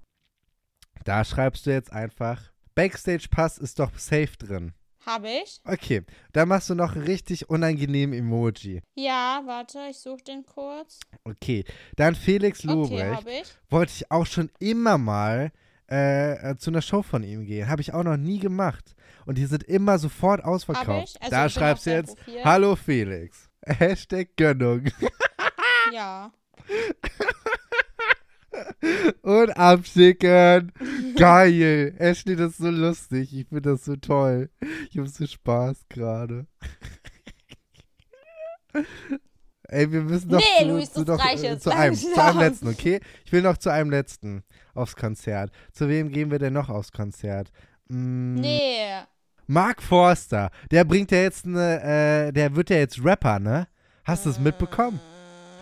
Da 1.04 1.24
schreibst 1.24 1.66
du 1.66 1.72
jetzt 1.72 1.92
einfach, 1.92 2.52
Backstage-Pass 2.76 3.58
ist 3.58 3.80
doch 3.80 3.98
safe 3.98 4.38
drin. 4.38 4.74
Hab 5.08 5.24
ich? 5.24 5.62
Okay, 5.64 6.04
dann 6.34 6.50
machst 6.50 6.70
du 6.70 6.76
noch 6.76 6.94
einen 6.94 7.06
richtig 7.06 7.50
unangenehmen 7.50 8.18
Emoji. 8.18 8.82
Ja, 8.96 9.42
warte, 9.46 9.80
ich 9.90 9.98
suche 10.00 10.22
den 10.24 10.46
kurz. 10.46 11.00
Okay, 11.24 11.64
dann 11.96 12.14
Felix 12.14 12.60
Okay, 12.60 12.74
Lobrecht. 12.74 13.16
hab 13.16 13.28
ich. 13.28 13.48
Wollte 13.70 13.94
ich 13.96 14.12
auch 14.12 14.26
schon 14.26 14.52
immer 14.60 14.98
mal 14.98 15.54
äh, 15.90 16.52
äh, 16.52 16.58
zu 16.58 16.72
einer 16.72 16.82
Show 16.82 17.04
von 17.04 17.24
ihm 17.24 17.46
gehen. 17.46 17.70
Habe 17.70 17.82
ich 17.82 17.94
auch 17.94 18.04
noch 18.04 18.18
nie 18.18 18.40
gemacht. 18.40 18.96
Und 19.26 19.38
die 19.38 19.46
sind 19.46 19.64
immer 19.64 19.98
sofort 19.98 20.44
ausverkauft. 20.44 21.16
Also 21.22 21.32
da 21.32 21.48
schreibst 21.48 21.86
du 21.86 21.92
jetzt, 21.92 22.18
Profil. 22.18 22.44
Hallo 22.44 22.76
Felix. 22.76 23.50
Hashtag 23.66 24.36
Gönnung. 24.36 24.90
Ja. 25.94 26.32
Und 29.22 29.50
abschicken. 29.58 30.72
Geil. 31.18 31.96
Ashley, 31.98 32.36
das 32.36 32.52
ist 32.52 32.58
so 32.60 32.70
lustig. 32.70 33.34
Ich 33.36 33.48
finde 33.48 33.72
das 33.72 33.86
so 33.86 33.96
toll. 33.96 34.50
Ich 34.90 34.98
habe 34.98 35.08
so 35.08 35.26
Spaß 35.26 35.86
gerade. 35.90 36.46
Ey, 39.70 39.92
wir 39.92 40.02
müssen 40.02 40.30
noch 40.32 40.40
Nee, 40.40 40.64
zu, 40.64 40.70
Luis, 40.70 40.94
zu, 40.94 41.04
das 41.04 41.18
noch, 41.18 41.26
reicht 41.26 41.44
äh, 41.44 41.48
jetzt. 41.52 41.64
zu 41.64 41.76
einem, 41.76 41.96
zu 41.96 42.24
einem 42.24 42.40
letzten, 42.40 42.68
okay? 42.70 43.00
Ich 43.26 43.32
will 43.32 43.42
noch 43.42 43.58
zu 43.58 43.70
einem 43.72 43.90
letzten 43.90 44.44
aufs 44.74 44.96
Konzert. 44.96 45.52
Zu 45.74 45.90
wem 45.90 46.10
gehen 46.10 46.32
wir 46.32 46.40
denn 46.40 46.54
noch 46.54 46.70
aufs 46.70 46.92
Konzert? 46.92 47.52
Mm, 47.90 48.36
Nee. 48.36 48.80
Mark 49.48 49.82
Forster. 49.82 50.52
Der 50.72 50.84
bringt 50.84 51.12
ja 51.12 51.20
jetzt 51.20 51.46
eine, 51.46 51.82
äh, 52.28 52.32
der 52.34 52.56
wird 52.56 52.70
ja 52.70 52.78
jetzt 52.78 53.04
Rapper, 53.04 53.40
ne? 53.40 53.68
Hast 54.04 54.26
du 54.26 54.30
es 54.30 54.40
mitbekommen? 54.40 55.00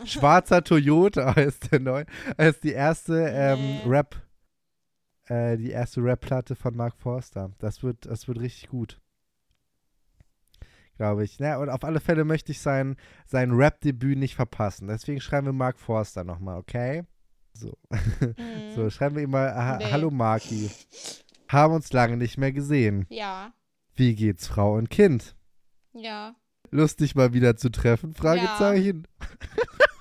Schwarzer 0.06 0.64
Toyota 0.64 1.36
heißt 1.36 1.72
der 1.72 1.80
neu. 1.80 2.06
Ist 2.38 2.64
die 2.64 2.72
erste 2.74 3.28
ähm, 3.30 3.60
Nee. 3.60 3.82
Rap, 3.86 4.16
äh, 5.28 5.58
die 5.58 5.72
erste 5.72 6.02
Rap-Platte 6.04 6.56
von 6.56 6.76
Mark 6.76 6.96
Forster. 6.98 7.52
Das 7.60 7.84
wird, 7.84 8.06
das 8.06 8.28
wird 8.28 8.40
richtig 8.40 8.70
gut. 8.70 9.00
Glaube 10.98 11.24
ich. 11.26 11.40
Na, 11.40 11.58
und 11.58 11.70
auf 11.70 11.84
alle 11.84 12.00
Fälle 12.00 12.24
möchte 12.24 12.52
ich 12.52 12.62
sein, 12.62 12.96
sein 13.26 13.52
Rap-Debüt 13.52 14.18
nicht 14.18 14.36
verpassen. 14.36 14.88
Deswegen 14.88 15.20
schreiben 15.20 15.48
wir 15.48 15.54
Mark 15.54 15.80
Forster 15.80 16.24
nochmal, 16.24 16.58
okay? 16.58 17.04
So. 17.54 17.78
Mhm. 18.38 18.76
so, 18.76 18.90
schreiben 18.90 19.16
wir 19.16 19.24
ihm 19.24 19.32
mal, 19.32 19.54
ha 19.54 19.78
Nee. 19.78 19.92
hallo 19.92 20.10
Marki. 20.12 20.70
Haben 21.48 21.74
uns 21.76 21.92
lange 21.94 22.18
nicht 22.18 22.38
mehr 22.38 22.52
gesehen. 22.52 23.06
Ja. 23.10 23.54
Wie 23.96 24.16
geht's 24.16 24.48
Frau 24.48 24.76
und 24.76 24.90
Kind? 24.90 25.36
Ja. 25.94 26.36
Lustig 26.72 27.16
mal 27.16 27.34
wieder 27.34 27.56
zu 27.56 27.70
treffen? 27.70 28.14
Fragezeichen. 28.14 29.08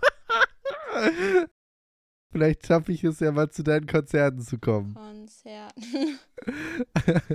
Vielleicht 2.32 2.66
schaffe 2.66 2.90
ich 2.90 3.04
es 3.04 3.20
ja 3.20 3.30
mal 3.30 3.48
zu 3.48 3.62
deinen 3.62 3.86
Konzerten 3.86 4.40
zu 4.40 4.58
kommen. 4.58 4.94
Konzerten. 4.94 6.18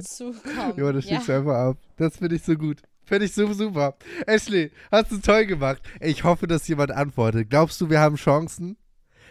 Zukommen. 0.02 0.74
Ja, 0.78 0.92
das 0.92 1.06
ja. 1.06 1.16
schickst 1.16 1.30
du 1.30 1.38
einfach 1.38 1.56
ab. 1.56 1.78
Das 1.96 2.18
finde 2.18 2.36
ich 2.36 2.44
so 2.44 2.56
gut. 2.56 2.82
Finde 3.06 3.26
ich 3.26 3.34
so 3.34 3.52
super. 3.54 3.96
Ashley, 4.28 4.72
hast 4.92 5.12
du 5.12 5.18
toll 5.20 5.46
gemacht. 5.46 5.82
Ich 6.02 6.26
hoffe, 6.26 6.48
dass 6.48 6.68
jemand 6.68 6.92
antwortet. 6.92 7.50
Glaubst 7.50 7.80
du, 7.80 7.90
wir 7.90 8.02
haben 8.02 8.18
Chancen? 8.18 8.78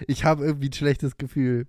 Ich 0.07 0.25
habe 0.25 0.45
irgendwie 0.45 0.71
ein 0.71 0.73
schlechtes 0.73 1.17
Gefühl. 1.19 1.67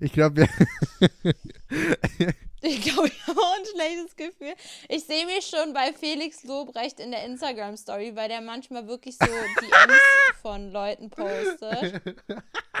Ich 0.00 0.12
glaube, 0.12 0.36
wir. 0.42 0.48
Ich 2.62 2.82
glaube, 2.82 3.06
ich 3.06 3.26
habe 3.26 3.38
auch 3.38 3.56
ein 3.58 3.64
schlechtes 3.64 4.16
Gefühl. 4.16 4.54
Ich 4.88 5.04
sehe 5.04 5.24
mich 5.26 5.46
schon 5.46 5.72
bei 5.72 5.92
Felix 5.92 6.42
Lobrecht 6.42 6.98
in 6.98 7.12
der 7.12 7.24
Instagram-Story, 7.24 8.16
weil 8.16 8.28
der 8.28 8.40
manchmal 8.40 8.88
wirklich 8.88 9.16
so 9.16 9.26
DMs 9.26 10.00
von 10.42 10.72
Leuten 10.72 11.10
postet, 11.10 12.02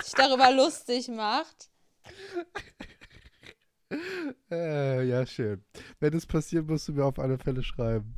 sich 0.02 0.14
darüber 0.14 0.50
lustig 0.50 1.08
macht. 1.08 1.70
äh, 4.50 5.06
ja, 5.06 5.24
schön. 5.24 5.64
Wenn 6.00 6.14
es 6.14 6.26
passiert, 6.26 6.66
musst 6.66 6.88
du 6.88 6.92
mir 6.92 7.04
auf 7.04 7.20
alle 7.20 7.38
Fälle 7.38 7.62
schreiben. 7.62 8.16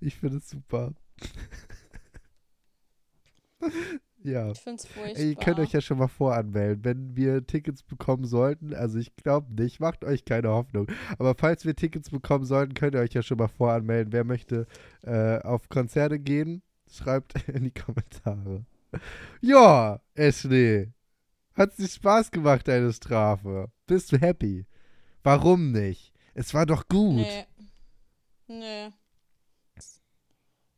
Ich 0.00 0.16
finde 0.16 0.36
es 0.38 0.48
super. 0.48 0.94
Ja. 4.22 4.50
Ich 4.50 4.60
finde 4.60 4.82
es 4.82 4.86
furchtbar. 4.86 5.22
Ihr 5.22 5.34
könnt 5.34 5.58
euch 5.58 5.72
ja 5.72 5.80
schon 5.80 5.98
mal 5.98 6.08
voranmelden, 6.08 6.84
wenn 6.84 7.16
wir 7.16 7.46
Tickets 7.46 7.82
bekommen 7.82 8.24
sollten. 8.24 8.74
Also 8.74 8.98
ich 8.98 9.14
glaube 9.16 9.52
nicht, 9.54 9.80
macht 9.80 10.04
euch 10.04 10.24
keine 10.24 10.48
Hoffnung. 10.48 10.88
Aber 11.18 11.34
falls 11.34 11.64
wir 11.64 11.74
Tickets 11.74 12.10
bekommen 12.10 12.44
sollten, 12.44 12.74
könnt 12.74 12.94
ihr 12.94 13.00
euch 13.00 13.14
ja 13.14 13.22
schon 13.22 13.38
mal 13.38 13.48
voranmelden. 13.48 14.12
Wer 14.12 14.24
möchte 14.24 14.66
äh, 15.02 15.38
auf 15.40 15.68
Konzerte 15.68 16.18
gehen, 16.18 16.62
schreibt 16.90 17.34
in 17.48 17.64
die 17.64 17.70
Kommentare. 17.70 18.64
Ja, 19.40 20.00
Ashley. 20.14 20.92
Hat 21.54 21.78
dir 21.78 21.88
Spaß 21.88 22.30
gemacht, 22.30 22.68
deine 22.68 22.92
Strafe? 22.92 23.70
Bist 23.86 24.12
du 24.12 24.18
happy? 24.18 24.66
Warum 25.22 25.72
nicht? 25.72 26.12
Es 26.34 26.54
war 26.54 26.66
doch 26.66 26.88
gut. 26.88 27.16
Nee. 27.16 27.46
Nee. 28.48 28.90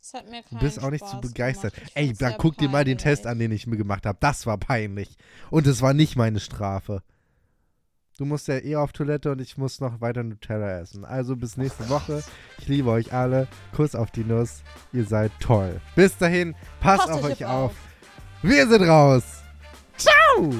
Das 0.03 0.15
hat 0.15 0.29
mir 0.29 0.43
Du 0.51 0.59
bist 0.59 0.83
auch 0.83 0.91
nicht 0.91 1.07
so 1.07 1.21
begeistert. 1.21 1.75
Ey, 1.95 2.13
dann 2.13 2.35
guck 2.37 2.57
dir 2.59 2.69
mal 2.69 2.85
den. 2.85 2.99
Test 2.99 3.25
an, 3.25 3.39
den 3.39 3.53
ich 3.53 3.69
mir 3.69 3.77
gemacht 3.77 4.05
habe. 4.05 4.19
Das 4.21 4.47
war 4.47 4.59
peinlich. 4.59 5.17
Und 5.49 5.67
es 5.69 5.81
war 5.81 5.95
nicht 5.95 6.17
meine 6.17 6.41
Strafe. 6.41 7.03
Du 8.19 8.25
musst 8.25 8.49
ja 8.49 8.59
eh 8.59 8.75
auf 8.77 8.93
Toilette 8.93 9.31
und 9.31 9.41
ich 9.41 9.57
muss 9.57 9.81
noch 9.81 10.01
weiter 10.01 10.25
Nutella 10.25 10.81
essen. 10.81 11.05
Also 11.05 11.37
bis 11.37 11.57
nächste 11.57 11.89
Woche. 11.89 12.23
Ich 12.59 12.67
liebe 12.67 12.91
euch 12.91 13.13
alle. 13.13 13.47
Kuss 13.75 13.95
auf 13.95 14.11
die 14.11 14.25
Nuss. 14.25 14.63
Ihr 14.93 15.05
seid 15.05 15.31
toll. 15.39 15.81
Bis 15.95 16.19
dahin, 16.19 16.55
passt, 16.81 17.07
Passt 17.07 17.11
auf 17.13 17.25
euch 17.25 17.45
auf. 17.45 17.71
auf. 17.71 17.75
Wir 18.43 18.69
sind 18.69 18.83
raus. 18.83 19.23
Ciao. 19.97 20.53